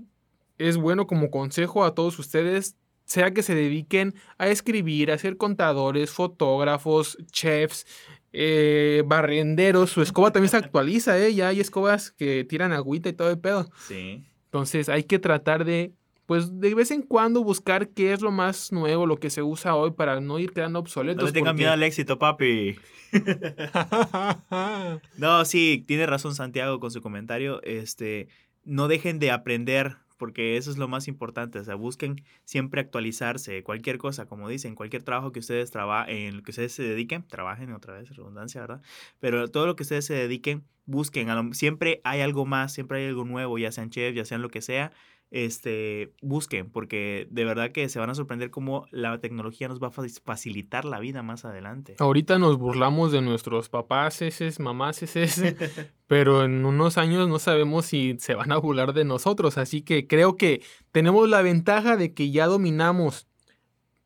es 0.59 0.77
bueno 0.77 1.07
como 1.07 1.31
consejo 1.31 1.85
a 1.85 1.94
todos 1.94 2.18
ustedes, 2.18 2.77
sea 3.05 3.33
que 3.33 3.44
se 3.44 3.55
dediquen 3.55 4.16
a 4.37 4.49
escribir, 4.49 5.12
a 5.12 5.18
ser 5.18 5.37
contadores, 5.37 6.11
fotógrafos, 6.11 7.16
chefs, 7.31 7.87
eh, 8.33 9.05
barrenderos. 9.07 9.90
Su 9.90 10.03
escoba 10.03 10.33
también 10.33 10.51
se 10.51 10.57
actualiza, 10.57 11.16
¿eh? 11.20 11.33
Ya 11.33 11.46
hay 11.46 11.61
escobas 11.61 12.11
que 12.11 12.42
tiran 12.42 12.73
agüita 12.73 13.09
y 13.09 13.12
todo 13.12 13.31
el 13.31 13.38
pedo. 13.38 13.70
Sí. 13.87 14.25
Entonces 14.46 14.88
hay 14.88 15.05
que 15.05 15.20
tratar 15.20 15.64
de 15.64 15.92
pues 16.31 16.61
de 16.61 16.73
vez 16.77 16.93
en 16.93 17.03
cuando 17.03 17.43
buscar 17.43 17.88
qué 17.88 18.12
es 18.12 18.21
lo 18.23 18.31
más 18.31 18.71
nuevo, 18.71 19.05
lo 19.05 19.16
que 19.16 19.31
se 19.31 19.43
usa 19.43 19.75
hoy 19.75 19.90
para 19.90 20.21
no 20.21 20.38
ir 20.38 20.53
quedando 20.53 20.79
obsoletos. 20.79 21.25
No 21.25 21.27
le 21.27 21.33
tengan 21.33 21.55
porque- 21.55 21.62
miedo 21.62 21.73
al 21.73 21.83
éxito, 21.83 22.21
papi. 22.21 22.77
No, 25.19 25.45
sí, 25.45 25.85
tiene 25.88 26.07
razón 26.07 26.37
Santiago 26.37 26.79
con 26.79 26.93
su 26.93 27.03
comentario. 27.03 27.61
Este, 27.64 28.29
no 28.62 28.87
dejen 28.87 29.19
de 29.19 29.33
aprender, 29.33 29.97
porque 30.19 30.57
eso 30.57 30.71
es 30.71 30.79
lo 30.79 30.87
más 30.87 31.09
importante. 31.09 31.59
O 31.59 31.64
sea, 31.64 31.75
busquen 31.75 32.23
siempre 32.45 32.81
actualizarse. 32.81 33.64
Cualquier 33.64 33.99
cosa, 33.99 34.27
como 34.27 34.49
dicen, 34.49 34.77
cualquier 34.77 35.03
trabajo 35.03 35.33
que 35.33 35.40
ustedes 35.40 35.73
traba 35.73 36.05
en 36.09 36.35
el 36.37 36.43
que 36.45 36.53
ustedes 36.53 36.71
se 36.71 36.85
dediquen, 36.85 37.27
trabajen 37.27 37.73
otra 37.73 37.95
vez, 37.95 38.09
redundancia, 38.14 38.61
¿verdad? 38.61 38.83
Pero 39.19 39.49
todo 39.49 39.66
lo 39.66 39.75
que 39.75 39.83
ustedes 39.83 40.05
se 40.05 40.14
dediquen, 40.14 40.62
busquen. 40.87 41.55
Siempre 41.55 42.01
hay 42.05 42.21
algo 42.21 42.47
más, 42.47 42.73
siempre 42.73 42.99
hay 42.99 43.09
algo 43.09 43.25
nuevo, 43.25 43.59
ya 43.59 43.73
sean 43.73 43.90
chef, 43.90 44.14
ya 44.14 44.25
sean 44.25 44.43
lo 44.43 44.49
que 44.51 44.62
sea. 44.62 44.93
Este, 45.31 46.12
busquen, 46.23 46.71
porque 46.71 47.29
de 47.31 47.45
verdad 47.45 47.71
que 47.71 47.88
se 47.88 47.99
van 48.01 48.11
a 48.11 48.14
sorprender 48.14 48.51
cómo 48.51 48.87
la 48.90 49.21
tecnología 49.21 49.69
nos 49.69 49.81
va 49.81 49.87
a 49.88 49.90
fa- 49.93 50.03
facilitar 50.25 50.85
la 50.85 50.99
vida 50.99 51.23
más 51.23 51.45
adelante. 51.45 51.95
Ahorita 52.01 52.38
nos 52.40 52.59
burlamos 52.59 53.12
de 53.12 53.23
nuestros 53.23 53.69
papás, 53.69 54.23
eses, 54.23 54.59
mamás, 54.59 55.03
eses, 55.05 55.40
pero 56.09 56.45
en 56.45 56.64
unos 56.64 56.99
años 56.99 57.29
no 57.29 57.38
sabemos 57.38 57.87
si 57.87 58.16
se 58.19 58.35
van 58.35 58.51
a 58.51 58.57
burlar 58.59 58.93
de 58.93 59.05
nosotros. 59.05 59.57
Así 59.57 59.83
que 59.83 60.09
creo 60.09 60.37
que 60.37 60.62
tenemos 60.90 61.29
la 61.29 61.43
ventaja 61.43 61.97
de 61.97 62.12
que 62.12 62.33
ya 62.33 62.47
dominamos 62.47 63.29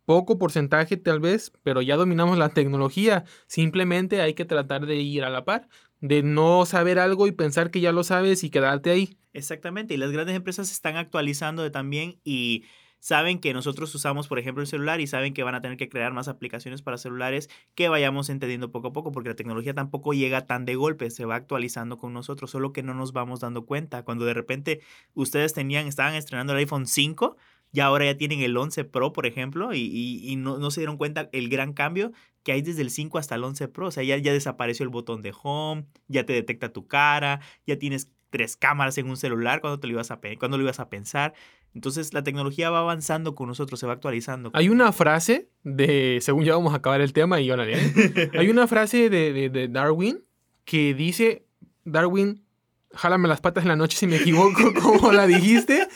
poco 0.04 0.38
porcentaje 0.38 0.96
tal 0.96 1.20
vez, 1.20 1.52
pero 1.62 1.82
ya 1.82 1.96
dominamos 1.96 2.38
la 2.38 2.50
tecnología. 2.50 3.24
Simplemente 3.46 4.20
hay 4.20 4.34
que 4.34 4.44
tratar 4.44 4.86
de 4.86 4.96
ir 4.96 5.24
a 5.24 5.30
la 5.30 5.44
par, 5.44 5.68
de 6.00 6.22
no 6.22 6.66
saber 6.66 6.98
algo 6.98 7.26
y 7.26 7.32
pensar 7.32 7.70
que 7.70 7.80
ya 7.80 7.92
lo 7.92 8.04
sabes 8.04 8.44
y 8.44 8.50
quedarte 8.50 8.90
ahí. 8.90 9.18
Exactamente, 9.32 9.94
y 9.94 9.96
las 9.96 10.12
grandes 10.12 10.36
empresas 10.36 10.68
se 10.68 10.74
están 10.74 10.96
actualizando 10.96 11.68
también 11.72 12.20
y 12.22 12.64
saben 13.04 13.38
que 13.38 13.52
nosotros 13.52 13.94
usamos, 13.94 14.28
por 14.28 14.38
ejemplo, 14.38 14.62
el 14.62 14.66
celular 14.66 14.98
y 15.00 15.06
saben 15.06 15.34
que 15.34 15.42
van 15.42 15.54
a 15.54 15.60
tener 15.60 15.76
que 15.76 15.90
crear 15.90 16.14
más 16.14 16.26
aplicaciones 16.26 16.80
para 16.80 16.96
celulares 16.96 17.50
que 17.74 17.90
vayamos 17.90 18.30
entendiendo 18.30 18.70
poco 18.70 18.88
a 18.88 18.92
poco, 18.94 19.12
porque 19.12 19.28
la 19.28 19.34
tecnología 19.34 19.74
tampoco 19.74 20.14
llega 20.14 20.46
tan 20.46 20.64
de 20.64 20.74
golpe, 20.74 21.10
se 21.10 21.26
va 21.26 21.34
actualizando 21.34 21.98
con 21.98 22.14
nosotros, 22.14 22.50
solo 22.50 22.72
que 22.72 22.82
no 22.82 22.94
nos 22.94 23.12
vamos 23.12 23.40
dando 23.40 23.66
cuenta. 23.66 24.04
Cuando 24.04 24.24
de 24.24 24.32
repente 24.32 24.80
ustedes 25.12 25.52
tenían, 25.52 25.86
estaban 25.86 26.14
estrenando 26.14 26.54
el 26.54 26.60
iPhone 26.60 26.86
5 26.86 27.36
y 27.74 27.80
ahora 27.80 28.06
ya 28.06 28.16
tienen 28.16 28.40
el 28.40 28.56
11 28.56 28.84
Pro, 28.84 29.12
por 29.12 29.26
ejemplo, 29.26 29.74
y, 29.74 29.80
y- 29.80 30.30
y 30.32 30.36
no, 30.36 30.56
no 30.56 30.70
se 30.70 30.80
dieron 30.80 30.96
cuenta 30.96 31.28
el 31.32 31.50
gran 31.50 31.74
cambio 31.74 32.12
que 32.42 32.52
hay 32.52 32.62
desde 32.62 32.80
el 32.82 32.90
5 32.90 33.18
hasta 33.18 33.34
el 33.34 33.44
11 33.44 33.68
Pro. 33.68 33.88
O 33.88 33.90
sea, 33.90 34.02
ya, 34.04 34.16
ya 34.16 34.32
desapareció 34.32 34.84
el 34.84 34.90
botón 34.90 35.20
de 35.22 35.34
home, 35.42 35.84
ya 36.08 36.24
te 36.24 36.32
detecta 36.32 36.72
tu 36.72 36.86
cara, 36.86 37.40
ya 37.66 37.78
tienes 37.78 38.10
tres 38.30 38.56
cámaras 38.56 38.96
en 38.98 39.08
un 39.10 39.16
celular, 39.16 39.60
cuando 39.60 39.78
te 39.80 39.86
lo 39.86 39.92
ibas 39.94 40.10
a, 40.10 40.20
cuándo 40.38 40.56
lo 40.56 40.62
ibas 40.64 40.80
a 40.80 40.88
pensar? 40.88 41.34
Entonces 41.74 42.14
la 42.14 42.22
tecnología 42.22 42.70
va 42.70 42.78
avanzando 42.80 43.34
con 43.34 43.48
nosotros, 43.48 43.80
se 43.80 43.86
va 43.86 43.92
actualizando. 43.94 44.50
Hay 44.54 44.68
una 44.68 44.92
frase 44.92 45.48
de, 45.64 46.18
según 46.20 46.44
ya 46.44 46.54
vamos 46.54 46.72
a 46.72 46.76
acabar 46.76 47.00
el 47.00 47.12
tema 47.12 47.40
y 47.40 47.50
órale, 47.50 47.74
¿eh? 47.76 48.30
Hay 48.38 48.48
una 48.48 48.66
frase 48.68 49.08
de, 49.10 49.32
de- 49.32 49.50
de 49.50 49.66
Darwin 49.68 50.22
que 50.64 50.94
dice, 50.94 51.44
Darwin, 51.84 52.44
jálame 52.92 53.26
las 53.28 53.40
patas 53.40 53.64
en 53.64 53.68
la 53.68 53.76
noche 53.76 53.96
si 53.96 54.06
me 54.06 54.16
equivoco, 54.16 54.72
como 54.82 55.10
la 55.12 55.26
dijiste, 55.26 55.88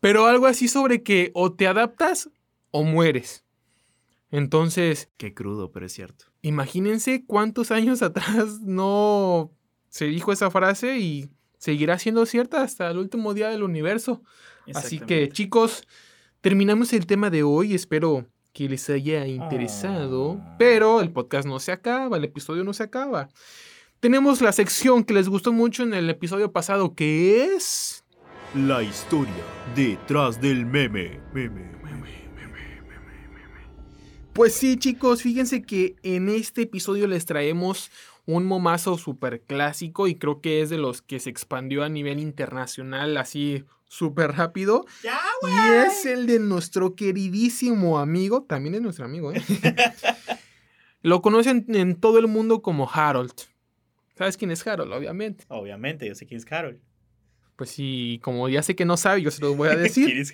pero 0.00 0.26
algo 0.26 0.46
así 0.46 0.68
sobre 0.68 1.02
que 1.02 1.30
o 1.34 1.52
te 1.52 1.66
adaptas 1.66 2.30
o 2.70 2.82
mueres. 2.84 3.44
Entonces, 4.30 5.08
Qué 5.16 5.34
crudo, 5.34 5.72
pero 5.72 5.86
es 5.86 5.92
cierto. 5.92 6.26
imagínense 6.42 7.24
cuántos 7.26 7.70
años 7.70 8.02
atrás 8.02 8.60
no 8.60 9.50
se 9.88 10.06
dijo 10.06 10.32
esa 10.32 10.50
frase 10.50 10.98
y 10.98 11.28
seguirá 11.58 11.98
siendo 11.98 12.24
cierta 12.26 12.62
hasta 12.62 12.90
el 12.90 12.98
último 12.98 13.34
día 13.34 13.48
del 13.48 13.62
universo. 13.62 14.22
Así 14.74 15.00
que 15.00 15.28
chicos, 15.28 15.86
terminamos 16.40 16.92
el 16.92 17.06
tema 17.06 17.28
de 17.28 17.42
hoy. 17.42 17.74
Espero 17.74 18.26
que 18.52 18.68
les 18.68 18.88
haya 18.88 19.26
interesado. 19.26 20.38
Ah. 20.40 20.56
Pero 20.58 21.00
el 21.00 21.10
podcast 21.10 21.46
no 21.48 21.58
se 21.58 21.72
acaba, 21.72 22.16
el 22.16 22.24
episodio 22.24 22.62
no 22.62 22.72
se 22.72 22.84
acaba. 22.84 23.28
Tenemos 23.98 24.40
la 24.40 24.52
sección 24.52 25.04
que 25.04 25.12
les 25.12 25.28
gustó 25.28 25.52
mucho 25.52 25.82
en 25.82 25.92
el 25.92 26.08
episodio 26.08 26.52
pasado, 26.52 26.94
que 26.94 27.44
es... 27.44 27.99
La 28.54 28.82
historia 28.82 29.44
detrás 29.76 30.40
del 30.40 30.66
meme. 30.66 31.20
Meme. 31.32 31.70
Pues 34.32 34.54
sí, 34.54 34.76
chicos, 34.76 35.22
fíjense 35.22 35.62
que 35.62 35.94
en 36.02 36.28
este 36.28 36.62
episodio 36.62 37.06
les 37.06 37.26
traemos 37.26 37.92
un 38.26 38.46
momazo 38.46 38.98
súper 38.98 39.42
clásico 39.42 40.08
y 40.08 40.16
creo 40.16 40.40
que 40.40 40.62
es 40.62 40.70
de 40.70 40.78
los 40.78 41.00
que 41.00 41.20
se 41.20 41.30
expandió 41.30 41.84
a 41.84 41.88
nivel 41.88 42.18
internacional 42.18 43.16
así 43.18 43.64
súper 43.86 44.32
rápido. 44.32 44.84
Y 45.04 45.72
es 45.86 46.04
el 46.04 46.26
de 46.26 46.40
nuestro 46.40 46.96
queridísimo 46.96 48.00
amigo, 48.00 48.42
también 48.42 48.74
es 48.74 48.82
nuestro 48.82 49.04
amigo, 49.04 49.32
¿eh? 49.32 49.42
Lo 51.02 51.22
conocen 51.22 51.66
en 51.68 51.94
todo 51.94 52.18
el 52.18 52.26
mundo 52.26 52.62
como 52.62 52.90
Harold. 52.92 53.32
¿Sabes 54.16 54.36
quién 54.36 54.50
es 54.50 54.66
Harold? 54.66 54.92
Obviamente. 54.92 55.44
Obviamente, 55.48 56.08
yo 56.08 56.16
sé 56.16 56.26
quién 56.26 56.40
es 56.40 56.52
Harold. 56.52 56.80
Pues 57.60 57.72
sí, 57.72 58.20
como 58.22 58.48
ya 58.48 58.62
sé 58.62 58.74
que 58.74 58.86
no 58.86 58.96
sabe, 58.96 59.20
yo 59.20 59.30
se 59.30 59.42
los 59.42 59.54
voy 59.54 59.68
a 59.68 59.72
¿Quién 59.72 59.82
decir. 59.82 60.26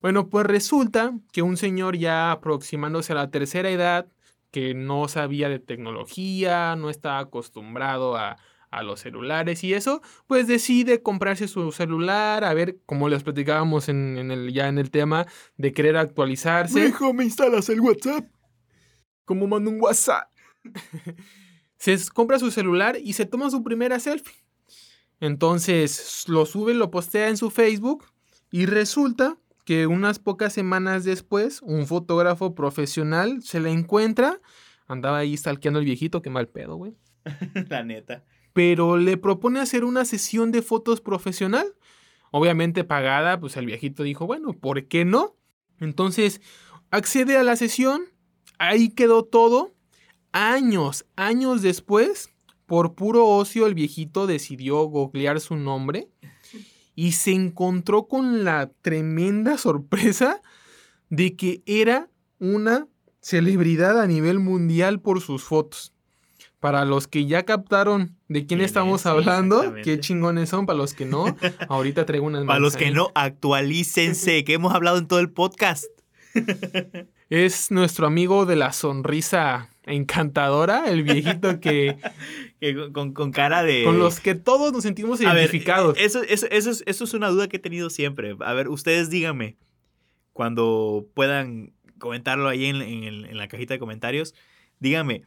Bueno, 0.00 0.30
pues 0.30 0.46
resulta 0.46 1.12
que 1.30 1.42
un 1.42 1.58
señor 1.58 1.98
ya 1.98 2.32
aproximándose 2.32 3.12
a 3.12 3.16
la 3.16 3.30
tercera 3.30 3.68
edad, 3.68 4.06
que 4.50 4.72
no 4.72 5.06
sabía 5.06 5.50
de 5.50 5.58
tecnología, 5.58 6.74
no 6.74 6.88
estaba 6.88 7.18
acostumbrado 7.18 8.16
a, 8.16 8.38
a 8.70 8.82
los 8.82 9.00
celulares 9.00 9.64
y 9.64 9.74
eso, 9.74 10.00
pues 10.26 10.46
decide 10.46 11.02
comprarse 11.02 11.46
su 11.46 11.72
celular, 11.72 12.42
a 12.42 12.54
ver, 12.54 12.78
como 12.86 13.10
les 13.10 13.22
platicábamos 13.22 13.90
en, 13.90 14.16
en 14.16 14.30
el, 14.30 14.50
ya 14.54 14.68
en 14.68 14.78
el 14.78 14.90
tema 14.90 15.26
de 15.58 15.74
querer 15.74 15.98
actualizarse. 15.98 16.86
Hijo, 16.86 17.12
me 17.12 17.24
instalas 17.24 17.68
el 17.68 17.82
WhatsApp. 17.82 18.24
como 19.26 19.46
manda 19.46 19.70
un 19.70 19.78
WhatsApp. 19.78 20.30
se 21.76 21.98
compra 22.14 22.38
su 22.38 22.50
celular 22.50 22.96
y 22.98 23.12
se 23.12 23.26
toma 23.26 23.50
su 23.50 23.62
primera 23.62 24.00
selfie. 24.00 24.45
Entonces 25.20 26.24
lo 26.28 26.46
sube, 26.46 26.74
lo 26.74 26.90
postea 26.90 27.28
en 27.28 27.36
su 27.36 27.50
Facebook 27.50 28.04
y 28.50 28.66
resulta 28.66 29.38
que 29.64 29.86
unas 29.86 30.18
pocas 30.18 30.52
semanas 30.52 31.04
después 31.04 31.60
un 31.62 31.86
fotógrafo 31.86 32.54
profesional 32.54 33.42
se 33.42 33.60
la 33.60 33.70
encuentra. 33.70 34.40
Andaba 34.86 35.18
ahí 35.18 35.36
stalkeando 35.36 35.80
al 35.80 35.84
viejito, 35.84 36.22
qué 36.22 36.30
mal 36.30 36.48
pedo, 36.48 36.76
güey. 36.76 36.94
La 37.68 37.82
neta. 37.82 38.24
Pero 38.52 38.96
le 38.96 39.16
propone 39.16 39.60
hacer 39.60 39.84
una 39.84 40.04
sesión 40.04 40.52
de 40.52 40.62
fotos 40.62 41.00
profesional. 41.00 41.74
Obviamente 42.30 42.84
pagada, 42.84 43.40
pues 43.40 43.56
el 43.56 43.66
viejito 43.66 44.02
dijo, 44.02 44.26
bueno, 44.26 44.52
¿por 44.52 44.86
qué 44.86 45.04
no? 45.04 45.36
Entonces 45.80 46.40
accede 46.90 47.36
a 47.36 47.42
la 47.42 47.56
sesión, 47.56 48.02
ahí 48.58 48.90
quedó 48.90 49.24
todo. 49.24 49.74
Años, 50.32 51.06
años 51.16 51.62
después, 51.62 52.30
por 52.66 52.94
puro 52.94 53.26
ocio, 53.26 53.66
el 53.66 53.74
viejito 53.74 54.26
decidió 54.26 54.84
googlear 54.84 55.40
su 55.40 55.56
nombre 55.56 56.08
y 56.94 57.12
se 57.12 57.32
encontró 57.32 58.08
con 58.08 58.44
la 58.44 58.70
tremenda 58.82 59.56
sorpresa 59.58 60.42
de 61.08 61.36
que 61.36 61.62
era 61.66 62.08
una 62.38 62.88
celebridad 63.20 64.00
a 64.00 64.06
nivel 64.06 64.40
mundial 64.40 65.00
por 65.00 65.20
sus 65.20 65.44
fotos. 65.44 65.92
Para 66.58 66.84
los 66.84 67.06
que 67.06 67.26
ya 67.26 67.44
captaron 67.44 68.16
de 68.28 68.40
quién 68.40 68.58
¿Quién 68.58 68.60
estamos 68.62 69.02
es? 69.02 69.06
Hablando, 69.06 69.74
qué 69.84 70.00
chingones 70.00 70.48
son. 70.48 70.66
Para 70.66 70.78
los 70.78 70.94
que 70.94 71.04
no, 71.04 71.26
ahorita 71.68 72.06
traigo 72.06 72.26
unas 72.26 72.44
Para 72.44 72.58
los 72.58 72.76
que 72.76 72.90
no, 72.90 73.12
actualícense, 73.14 74.42
que 74.42 74.54
hemos 74.54 74.74
hablado 74.74 74.98
en 74.98 75.06
todo 75.06 75.20
el 75.20 75.30
podcast. 75.30 75.84
Es 77.28 77.70
nuestro 77.70 78.06
amigo 78.06 78.46
de 78.46 78.56
la 78.56 78.72
sonrisa 78.72 79.70
encantadora, 79.86 80.88
el 80.88 81.02
viejito 81.02 81.60
que 81.60 81.96
Que 82.60 82.90
con, 82.92 83.32
cara 83.32 83.62
de... 83.62 83.84
con 83.84 83.98
los 83.98 84.18
que 84.20 84.34
todos 84.34 84.72
nos 84.72 84.82
sentimos 84.82 85.20
A 85.20 85.32
ver, 85.34 85.44
identificados. 85.44 85.96
eso, 85.98 86.22
eso, 86.22 86.46
eso, 86.50 86.70
es, 86.70 86.82
eso 86.86 87.04
es 87.04 87.14
una 87.14 87.28
duda 87.28 87.48
que 87.48 87.58
he 87.58 87.60
tenido 87.60 87.90
siempre. 87.90 88.34
A 88.40 88.54
ver, 88.54 88.68
ustedes 88.68 89.10
díganme, 89.10 89.56
cuando 90.32 91.06
puedan 91.14 91.72
comentarlo 91.98 92.48
ahí 92.48 92.66
en, 92.66 92.76
en 92.82 93.24
en 93.26 93.36
la 93.36 93.48
cajita 93.48 93.74
de 93.74 93.78
comentarios, 93.78 94.34
díganme, 94.80 95.22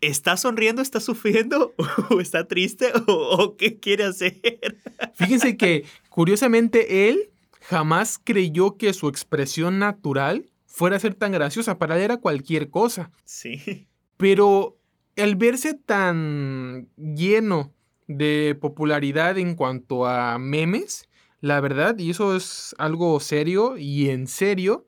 ¿está 0.00 0.36
sonriendo, 0.36 0.82
está 0.82 1.00
sufriendo 1.00 1.74
o 2.10 2.20
está 2.20 2.46
triste 2.48 2.92
o, 3.06 3.12
o 3.12 3.56
qué 3.56 3.78
quiere 3.78 4.04
hacer? 4.04 4.76
Fíjense 5.14 5.56
que 5.56 5.84
curiosamente 6.08 7.08
él 7.08 7.30
jamás 7.60 8.18
creyó 8.22 8.76
que 8.76 8.92
su 8.92 9.08
expresión 9.08 9.78
natural 9.78 10.50
fuera 10.72 10.96
a 10.96 11.00
ser 11.00 11.14
tan 11.14 11.32
graciosa. 11.32 11.78
Para 11.78 11.96
él 11.96 12.02
era 12.02 12.16
cualquier 12.16 12.70
cosa. 12.70 13.12
Sí. 13.24 13.86
Pero 14.16 14.78
al 15.16 15.36
verse 15.36 15.74
tan 15.74 16.88
lleno 16.96 17.74
de 18.08 18.56
popularidad 18.60 19.38
en 19.38 19.54
cuanto 19.54 20.06
a 20.06 20.38
memes, 20.38 21.08
la 21.40 21.60
verdad, 21.60 21.98
y 21.98 22.10
eso 22.10 22.34
es 22.34 22.74
algo 22.78 23.20
serio 23.20 23.76
y 23.76 24.08
en 24.08 24.26
serio, 24.26 24.86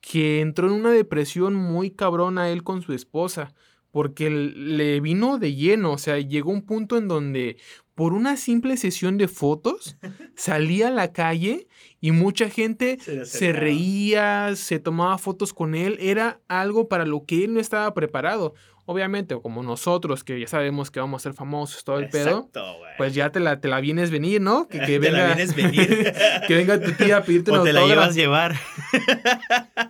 que 0.00 0.40
entró 0.40 0.68
en 0.68 0.74
una 0.74 0.90
depresión 0.90 1.54
muy 1.54 1.90
cabrona 1.90 2.50
él 2.50 2.62
con 2.62 2.82
su 2.82 2.92
esposa, 2.92 3.54
porque 3.90 4.30
le 4.30 5.00
vino 5.00 5.38
de 5.38 5.54
lleno, 5.54 5.92
o 5.92 5.98
sea, 5.98 6.18
llegó 6.18 6.52
un 6.52 6.64
punto 6.64 6.96
en 6.96 7.08
donde 7.08 7.56
por 7.96 8.12
una 8.12 8.36
simple 8.36 8.76
sesión 8.76 9.16
de 9.16 9.26
fotos, 9.26 9.96
salía 10.36 10.88
a 10.88 10.90
la 10.90 11.12
calle 11.12 11.66
y 11.98 12.12
mucha 12.12 12.50
gente 12.50 12.98
Se 13.24 13.52
reía, 13.52 14.54
se 14.54 14.78
tomaba 14.78 15.18
fotos 15.18 15.52
con 15.54 15.74
él. 15.74 15.96
Era 15.98 16.38
algo 16.46 16.88
para 16.88 17.06
lo 17.06 17.24
que 17.24 17.42
él 17.42 17.54
no 17.54 17.58
estaba 17.58 17.92
preparado. 17.94 18.54
Obviamente, 18.84 19.34
como 19.40 19.62
nosotros, 19.62 20.22
que 20.22 20.38
ya 20.38 20.46
sabemos 20.46 20.90
que 20.90 21.00
vamos 21.00 21.22
a 21.22 21.24
ser 21.24 21.32
famosos, 21.32 21.82
todo 21.82 21.98
el 21.98 22.08
pedo, 22.08 22.50
pues 22.98 23.14
ya 23.14 23.32
te 23.32 23.40
la, 23.40 23.60
te 23.60 23.66
la 23.66 23.80
vienes 23.80 24.10
venir, 24.10 24.40
¿no? 24.42 24.68
Que, 24.68 24.78
que 24.78 25.00
Te 25.00 25.10
la 25.10 25.22
venga, 25.22 25.34
vienes 25.34 25.56
venir. 25.56 26.14
que 26.46 26.54
venga 26.54 26.78
tu 26.78 26.92
tía 26.92 27.16
a 27.16 27.22
pedirte 27.24 27.50
un 27.50 27.58
o 27.58 27.62
te 27.62 27.72
la 27.72 27.84
llevas 27.84 28.14
llevar. 28.14 28.54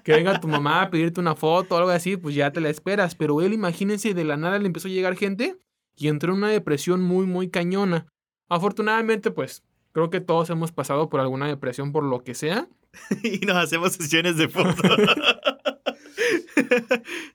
que 0.04 0.12
venga 0.12 0.40
tu 0.40 0.46
mamá 0.48 0.82
a 0.82 0.90
pedirte 0.90 1.20
una 1.20 1.34
foto 1.34 1.74
o 1.74 1.78
algo 1.78 1.90
así, 1.90 2.16
pues 2.16 2.36
ya 2.36 2.52
te 2.52 2.60
la 2.60 2.70
esperas. 2.70 3.16
Pero 3.16 3.42
él, 3.42 3.52
imagínense, 3.52 4.14
de 4.14 4.24
la 4.24 4.36
nada 4.36 4.58
le 4.60 4.66
empezó 4.66 4.86
a 4.86 4.92
llegar 4.92 5.16
gente 5.16 5.56
y 5.96 6.08
entró 6.08 6.32
en 6.32 6.38
una 6.38 6.48
depresión 6.48 7.02
muy, 7.02 7.26
muy 7.26 7.48
cañona. 7.48 8.06
Afortunadamente, 8.48 9.30
pues 9.30 9.62
creo 9.92 10.10
que 10.10 10.20
todos 10.20 10.50
hemos 10.50 10.72
pasado 10.72 11.08
por 11.08 11.20
alguna 11.20 11.48
depresión 11.48 11.92
por 11.92 12.04
lo 12.04 12.22
que 12.22 12.34
sea. 12.34 12.68
y 13.22 13.44
nos 13.46 13.56
hacemos 13.56 13.92
sesiones 13.92 14.36
de 14.36 14.48
fotos. 14.48 14.76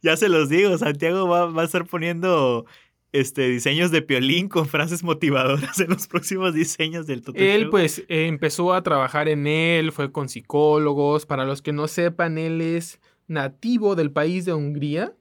ya 0.02 0.18
se 0.18 0.30
los 0.30 0.50
digo, 0.50 0.78
Santiago 0.78 1.28
va, 1.28 1.48
va 1.48 1.64
a 1.64 1.66
estar 1.66 1.86
poniendo 1.86 2.66
este, 3.12 3.50
diseños 3.50 3.92
de 3.92 4.02
piolín 4.02 4.48
con 4.48 4.68
frases 4.68 5.04
motivadoras 5.04 5.80
en 5.80 5.90
los 5.90 6.08
próximos 6.08 6.54
diseños 6.54 7.08
del 7.08 7.22
Toto 7.22 7.40
Él 7.40 7.64
Show. 7.64 7.72
pues 7.72 8.00
eh, 8.08 8.28
empezó 8.28 8.74
a 8.74 8.84
trabajar 8.84 9.28
en 9.28 9.48
él, 9.48 9.92
fue 9.92 10.12
con 10.12 10.30
psicólogos. 10.30 11.26
Para 11.26 11.46
los 11.46 11.62
que 11.62 11.74
no 11.74 11.88
sepan, 11.88 12.38
él 12.38 12.62
es 12.62 13.00
nativo 13.28 13.96
del 13.96 14.12
país 14.12 14.46
de 14.46 14.54
Hungría. 14.54 15.14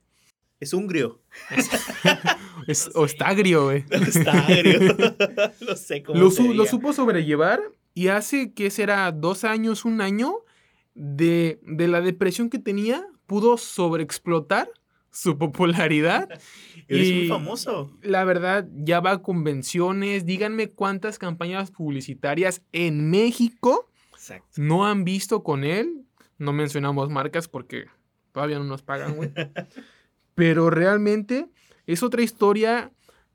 Es 0.60 0.72
hungrio. 0.74 1.20
Es, 2.66 2.90
o 2.94 3.06
está 3.06 3.28
agrio, 3.28 3.64
güey. 3.64 3.84
Está 3.90 4.32
agrio. 4.46 4.94
no 5.66 5.74
sé 5.76 6.02
cómo 6.02 6.20
Lo, 6.20 6.30
su- 6.30 6.52
lo 6.54 6.66
supo 6.66 6.92
sobrellevar 6.92 7.60
y 7.94 8.08
hace 8.08 8.52
que 8.52 8.70
será 8.70 9.10
dos 9.12 9.44
años, 9.44 9.84
un 9.86 10.00
año 10.02 10.44
de, 10.94 11.58
de 11.62 11.88
la 11.88 12.00
depresión 12.02 12.50
que 12.50 12.58
tenía, 12.58 13.06
pudo 13.26 13.56
sobreexplotar 13.56 14.70
su 15.10 15.38
popularidad. 15.38 16.28
Eres 16.86 17.08
y- 17.08 17.14
muy 17.14 17.28
famoso. 17.28 17.96
La 18.02 18.24
verdad, 18.24 18.68
ya 18.74 19.00
va 19.00 19.12
a 19.12 19.22
convenciones. 19.22 20.26
Díganme 20.26 20.68
cuántas 20.68 21.18
campañas 21.18 21.70
publicitarias 21.70 22.62
en 22.72 23.08
México 23.10 23.90
Exacto. 24.12 24.46
no 24.58 24.86
han 24.86 25.04
visto 25.04 25.42
con 25.42 25.64
él. 25.64 26.04
No 26.38 26.52
mencionamos 26.52 27.08
marcas 27.10 27.48
porque 27.48 27.86
todavía 28.32 28.58
no 28.58 28.64
nos 28.64 28.82
pagan, 28.82 29.16
güey. 29.16 29.30
Pero 30.34 30.70
realmente 30.70 31.48
es 31.86 32.02
otra 32.02 32.22
historia 32.22 32.92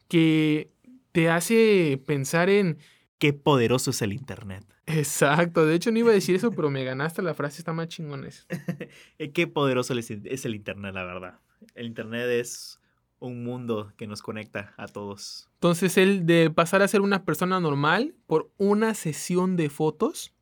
que 0.07 0.71
te 1.11 1.29
hace 1.29 2.01
pensar 2.05 2.49
en... 2.49 2.77
Qué 3.17 3.31
poderoso 3.33 3.91
es 3.91 4.01
el 4.01 4.13
internet. 4.13 4.65
Exacto, 4.87 5.65
de 5.65 5.75
hecho 5.75 5.91
no 5.91 5.99
iba 5.99 6.11
a 6.11 6.13
decir 6.13 6.35
eso, 6.35 6.51
pero 6.51 6.69
me 6.69 6.83
ganaste 6.83 7.21
la 7.21 7.33
frase, 7.33 7.59
está 7.59 7.73
más 7.73 7.87
chingones. 7.87 8.45
Eh, 9.17 9.31
Qué 9.31 9.47
poderoso 9.47 9.93
es 9.93 10.11
es 10.11 10.45
el 10.45 10.55
internet, 10.55 10.93
la 10.93 11.05
verdad. 11.05 11.39
El 11.73 11.87
internet 11.87 12.27
es 12.29 12.79
un 13.19 13.43
mundo 13.43 13.93
que 13.97 14.07
nos 14.07 14.21
conecta 14.21 14.73
a 14.77 14.87
todos. 14.87 15.49
Entonces 15.55 15.97
él 15.97 16.25
de 16.25 16.51
pasar 16.51 16.81
a 16.81 16.87
ser 16.87 17.01
una 17.01 17.23
persona 17.23 17.59
normal 17.59 18.15
por 18.27 18.51
una 18.57 18.93
sesión 18.93 19.55
de 19.55 19.69
fotos, 19.69 20.33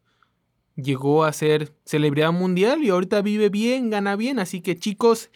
llegó 0.76 1.24
a 1.24 1.34
ser 1.34 1.74
celebridad 1.86 2.32
mundial 2.32 2.84
y 2.84 2.90
ahorita 2.90 3.22
vive 3.22 3.50
bien, 3.50 3.90
gana 3.90 4.16
bien. 4.16 4.40
Así 4.40 4.62
que 4.62 4.78
chicos, 4.78 5.30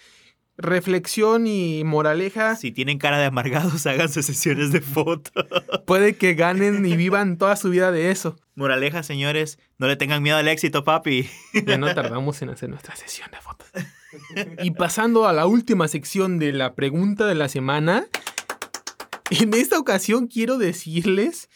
reflexión 0.58 1.48
y 1.48 1.84
moraleja, 1.84 2.56
Si 2.56 2.72
tienen 2.72 2.98
cara 2.98 3.20
de 3.20 3.26
amargados, 3.26 3.86
háganse 3.88 4.24
sesiones 4.24 4.72
de 4.72 4.82
fotos. 4.82 5.46
puede 5.86 6.16
que 6.16 6.34
ganen 6.34 6.86
y 6.86 6.96
vivan 6.96 7.38
toda 7.38 7.56
su 7.56 7.70
vida 7.70 7.92
de 7.92 8.12
eso. 8.12 8.38
Moraleja, 8.56 9.04
señores, 9.04 9.60
no 9.78 9.88
le 9.88 9.96
tengan 9.96 10.24
miedo 10.24 10.38
al 10.38 10.48
éxito, 10.48 10.84
papi. 10.84 11.30
Ya 11.66 11.78
no 11.78 11.94
tardamos 11.94 12.42
en 12.42 12.50
hacer 12.50 12.70
nuestra 12.70 12.96
sesión 12.96 13.30
de 13.32 13.38
fotos. 13.38 13.68
Y 14.64 14.72
pasando 14.72 15.28
a 15.28 15.34
la 15.34 15.46
última 15.46 15.88
sección 15.88 16.40
de 16.40 16.54
la 16.54 16.74
pregunta 16.74 17.28
de 17.28 17.36
la 17.36 17.50
semana, 17.50 18.08
en 19.30 19.54
esta 19.54 19.78
ocasión 19.78 20.28
quiero 20.28 20.58
decirles 20.58 21.50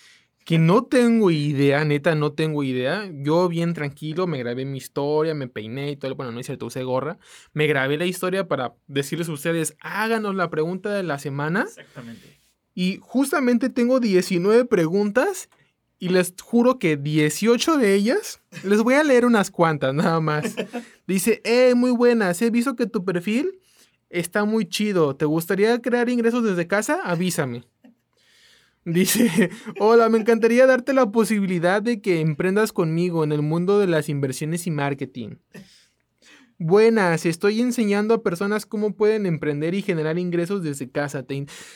que 0.45 0.57
no 0.57 0.83
tengo 0.83 1.31
idea, 1.31 1.85
neta, 1.85 2.15
no 2.15 2.33
tengo 2.33 2.63
idea. 2.63 3.09
Yo 3.13 3.47
bien 3.47 3.73
tranquilo, 3.73 4.27
me 4.27 4.39
grabé 4.39 4.65
mi 4.65 4.77
historia, 4.77 5.33
me 5.33 5.47
peiné 5.47 5.91
y 5.91 5.95
todo. 5.95 6.15
Bueno, 6.15 6.31
no 6.31 6.39
es 6.39 6.45
cierto, 6.47 6.65
usé 6.65 6.83
gorra. 6.83 7.17
Me 7.53 7.67
grabé 7.67 7.97
la 7.97 8.05
historia 8.05 8.47
para 8.47 8.73
decirles 8.87 9.29
a 9.29 9.33
ustedes, 9.33 9.75
háganos 9.81 10.35
la 10.35 10.49
pregunta 10.49 10.89
de 10.89 11.03
la 11.03 11.19
semana. 11.19 11.63
Exactamente. 11.63 12.39
Y 12.73 12.99
justamente 13.01 13.69
tengo 13.69 13.99
19 13.99 14.65
preguntas 14.65 15.49
y 15.99 16.09
les 16.09 16.33
juro 16.41 16.79
que 16.79 16.97
18 16.97 17.77
de 17.77 17.93
ellas, 17.93 18.41
les 18.63 18.81
voy 18.81 18.95
a 18.95 19.03
leer 19.03 19.25
unas 19.25 19.51
cuantas 19.51 19.93
nada 19.93 20.19
más. 20.19 20.55
Dice, 21.07 21.41
eh, 21.43 21.75
muy 21.75 21.91
buenas, 21.91 22.41
he 22.41 22.49
visto 22.49 22.75
que 22.75 22.87
tu 22.87 23.05
perfil 23.05 23.59
está 24.09 24.45
muy 24.45 24.65
chido. 24.65 25.15
¿Te 25.15 25.25
gustaría 25.25 25.79
crear 25.81 26.09
ingresos 26.09 26.43
desde 26.43 26.67
casa? 26.67 27.01
Avísame. 27.03 27.65
Dice, 28.85 29.51
hola, 29.79 30.09
me 30.09 30.17
encantaría 30.17 30.65
darte 30.65 30.93
la 30.93 31.11
posibilidad 31.11 31.81
de 31.81 32.01
que 32.01 32.19
emprendas 32.19 32.73
conmigo 32.73 33.23
en 33.23 33.31
el 33.31 33.41
mundo 33.41 33.79
de 33.79 33.87
las 33.87 34.09
inversiones 34.09 34.65
y 34.65 34.71
marketing. 34.71 35.35
Buenas, 36.57 37.25
estoy 37.25 37.59
enseñando 37.61 38.13
a 38.13 38.21
personas 38.21 38.65
cómo 38.65 38.95
pueden 38.95 39.25
emprender 39.25 39.73
y 39.73 39.81
generar 39.81 40.19
ingresos 40.19 40.61
desde 40.61 40.89
casa. 40.89 41.25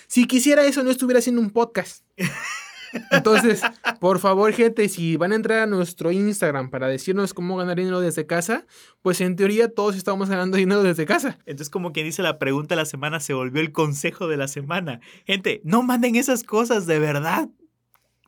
Si 0.08 0.28
quisiera 0.28 0.66
eso, 0.66 0.84
no 0.84 0.92
estuviera 0.92 1.20
haciendo 1.20 1.42
un 1.42 1.50
podcast. 1.50 2.06
Entonces, 3.12 3.62
por 4.00 4.20
favor, 4.20 4.52
gente, 4.54 4.90
si 4.90 5.18
van 5.18 5.32
a 5.32 5.36
entrar 5.36 5.60
a 5.60 5.66
nuestro 5.66 6.12
Instagram 6.12 6.70
para 6.70 6.88
decirnos 6.88 7.34
cómo 7.34 7.58
ganar 7.58 7.78
dinero 7.78 8.00
desde 8.02 8.26
casa, 8.26 8.66
pues 9.02 9.22
en 9.22 9.36
teoría 9.36 9.70
todos 9.70 9.96
estamos 9.96 10.30
ganando 10.30 10.58
dinero 10.58 10.84
desde 10.84 11.06
casa. 11.06 11.38
Entonces, 11.46 11.70
como 11.70 11.92
quien 11.92 12.06
dice 12.06 12.22
la 12.22 12.40
pregunta 12.40 12.76
de 12.76 12.82
la 12.82 12.86
semana, 12.86 13.20
se 13.20 13.34
volvió 13.34 13.62
el 13.62 13.72
consejo 13.72 14.28
de 14.28 14.38
la 14.38 14.48
semana. 14.48 15.00
Gente, 15.26 15.62
no 15.64 15.84
manden 15.84 16.16
esas 16.16 16.44
cosas, 16.44 16.86
de 16.86 17.00
verdad. 17.00 17.50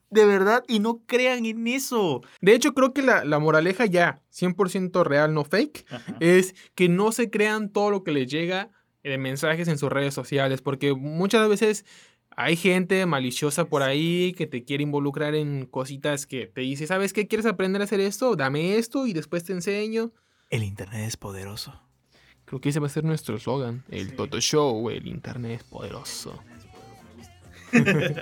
De 0.10 0.26
verdad, 0.26 0.64
y 0.70 0.80
no 0.80 1.04
crean 1.06 1.46
en 1.46 1.68
eso. 1.68 2.22
De 2.40 2.54
hecho, 2.54 2.74
creo 2.74 2.94
que 2.94 3.02
la, 3.02 3.26
la 3.26 3.40
moraleja 3.40 3.86
ya, 3.86 4.22
100% 4.34 5.04
real, 5.04 5.34
no 5.34 5.44
fake, 5.44 5.86
es 6.22 6.56
que 6.76 6.88
no 6.88 7.12
se 7.12 7.30
crean 7.30 7.70
todo 7.70 7.92
lo 7.92 8.04
que 8.06 8.14
les 8.14 8.32
llega 8.32 8.72
de 9.04 9.18
mensajes 9.18 9.68
en 9.68 9.78
sus 9.78 9.92
redes 9.92 10.14
sociales, 10.14 10.62
porque 10.62 10.94
muchas 10.94 11.48
veces 11.50 11.86
hay 12.38 12.56
gente 12.56 13.04
maliciosa 13.08 13.66
por 13.66 13.82
ahí 13.82 14.32
que 14.34 14.46
te 14.46 14.64
quiere 14.64 14.84
involucrar 14.84 15.34
en 15.34 15.66
cositas 15.66 16.28
que 16.28 16.46
te 16.46 16.62
dice, 16.62 16.86
¿sabes 16.86 17.12
qué? 17.12 17.28
¿Quieres 17.28 17.48
aprender 17.48 17.82
a 17.82 17.86
hacer 17.86 18.00
esto? 18.00 18.36
Dame 18.36 18.78
esto 18.78 19.08
y 19.08 19.14
después 19.14 19.44
te 19.44 19.54
enseño. 19.54 20.12
El 20.52 20.64
internet 20.64 21.08
es 21.08 21.18
poderoso. 21.18 21.82
Creo 22.46 22.62
que 22.62 22.70
ese 22.70 22.80
va 22.80 22.86
a 22.86 22.92
ser 22.92 23.04
nuestro 23.04 23.36
eslogan, 23.36 23.84
el 23.90 24.16
Toto 24.16 24.40
Show, 24.40 24.90
el 24.92 25.08
Internet 25.08 25.62
es 25.62 25.64
poderoso. 25.64 26.42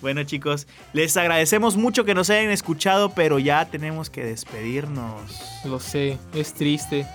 Bueno, 0.00 0.22
chicos, 0.22 0.68
les 0.92 1.16
agradecemos 1.16 1.76
mucho 1.76 2.04
que 2.04 2.14
nos 2.14 2.30
hayan 2.30 2.50
escuchado, 2.50 3.12
pero 3.14 3.38
ya 3.40 3.68
tenemos 3.68 4.10
que 4.10 4.22
despedirnos. 4.22 5.64
Lo 5.64 5.80
sé, 5.80 6.18
es 6.34 6.54
triste 6.54 7.06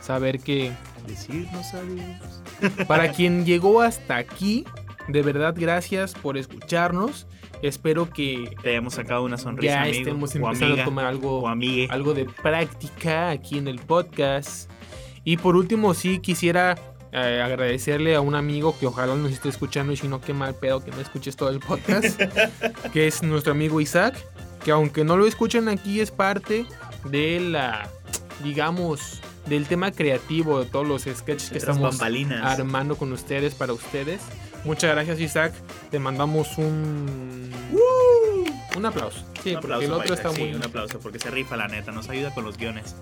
saber 0.00 0.40
que 0.40 0.72
Decirnos 1.08 1.72
adiós. 1.72 2.86
Para 2.86 3.12
quien 3.12 3.46
llegó 3.46 3.80
hasta 3.80 4.16
aquí, 4.16 4.64
de 5.08 5.22
verdad 5.22 5.54
gracias 5.56 6.14
por 6.14 6.36
escucharnos. 6.36 7.26
Espero 7.62 8.08
que 8.08 8.54
Te 8.62 8.70
hayamos 8.70 8.94
sacado 8.94 9.24
una 9.24 9.36
sonrisa, 9.36 9.74
ya 9.74 9.82
amigo, 9.82 9.98
estemos 9.98 10.34
empezando 10.34 10.66
amiga, 10.66 10.82
a 10.82 10.84
tomar 10.84 11.06
algo, 11.06 11.48
algo 11.48 12.14
de 12.14 12.26
práctica 12.26 13.30
aquí 13.30 13.58
en 13.58 13.66
el 13.66 13.80
podcast. 13.80 14.70
Y 15.24 15.38
por 15.38 15.56
último, 15.56 15.92
sí 15.94 16.20
quisiera 16.20 16.76
eh, 17.10 17.42
agradecerle 17.42 18.14
a 18.14 18.20
un 18.20 18.34
amigo 18.34 18.76
que 18.78 18.86
ojalá 18.86 19.14
nos 19.16 19.32
esté 19.32 19.48
escuchando 19.48 19.92
y 19.92 19.96
si 19.96 20.08
no, 20.08 20.20
qué 20.20 20.34
mal 20.34 20.54
pedo 20.54 20.84
que 20.84 20.90
no 20.90 21.00
escuches 21.00 21.36
todo 21.36 21.50
el 21.50 21.58
podcast, 21.58 22.20
que 22.92 23.06
es 23.06 23.22
nuestro 23.22 23.52
amigo 23.52 23.80
Isaac, 23.80 24.14
que 24.62 24.70
aunque 24.70 25.04
no 25.04 25.16
lo 25.16 25.26
escuchen 25.26 25.68
aquí 25.68 26.00
es 26.00 26.10
parte 26.10 26.66
de 27.04 27.40
la, 27.40 27.88
digamos, 28.44 29.20
del 29.46 29.66
tema 29.66 29.90
creativo 29.90 30.60
de 30.60 30.66
todos 30.66 30.86
los 30.86 31.02
sketches 31.02 31.50
que 31.50 31.58
estamos 31.58 31.82
bambalinas. 31.82 32.44
armando 32.58 32.96
con 32.96 33.12
ustedes 33.12 33.54
para 33.54 33.72
ustedes. 33.72 34.20
Muchas 34.64 34.90
gracias 34.90 35.20
Isaac, 35.20 35.52
te 35.90 35.98
mandamos 35.98 36.58
un... 36.58 37.50
Un 38.76 38.86
aplauso. 38.86 39.24
Sí, 39.42 39.54
Un 39.54 39.60
porque 39.60 39.74
aplauso 39.74 39.84
el 39.86 39.92
otro 39.92 40.14
está 40.14 40.28
Isaac, 40.28 40.40
muy... 40.40 40.50
sí, 40.50 40.54
un 40.54 40.64
aplauso 40.64 40.98
porque 41.00 41.18
se 41.18 41.30
rifa 41.30 41.56
la 41.56 41.68
neta, 41.68 41.90
nos 41.90 42.08
ayuda 42.08 42.32
con 42.34 42.44
los 42.44 42.56
guiones. 42.58 42.94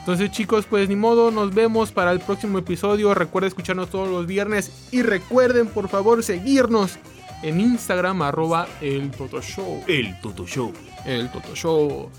Entonces 0.00 0.30
chicos, 0.32 0.66
pues 0.68 0.88
ni 0.88 0.96
modo, 0.96 1.30
nos 1.30 1.54
vemos 1.54 1.90
para 1.90 2.12
el 2.12 2.20
próximo 2.20 2.58
episodio. 2.58 3.14
Recuerden 3.14 3.48
escucharnos 3.48 3.88
todos 3.88 4.06
los 4.08 4.26
viernes 4.26 4.88
y 4.90 5.02
recuerden 5.02 5.66
por 5.68 5.88
favor 5.88 6.22
seguirnos 6.22 6.98
en 7.42 7.60
Instagram 7.60 8.20
arroba 8.22 8.66
el 8.82 9.10
Toto 9.10 9.40
Show. 9.40 9.82
El 9.86 10.20
Toto 10.20 10.46
Show. 10.46 10.72
El 11.06 11.30
Toto 11.30 11.54
Show. 11.54 12.10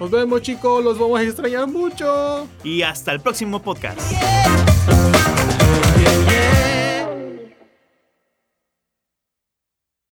Nos 0.00 0.10
vemos 0.10 0.42
chicos, 0.42 0.82
los 0.82 0.98
vamos 0.98 1.20
a 1.20 1.22
extrañar 1.22 1.66
mucho. 1.66 2.48
Y 2.64 2.82
hasta 2.82 3.12
el 3.12 3.20
próximo 3.20 3.60
podcast. 3.60 4.00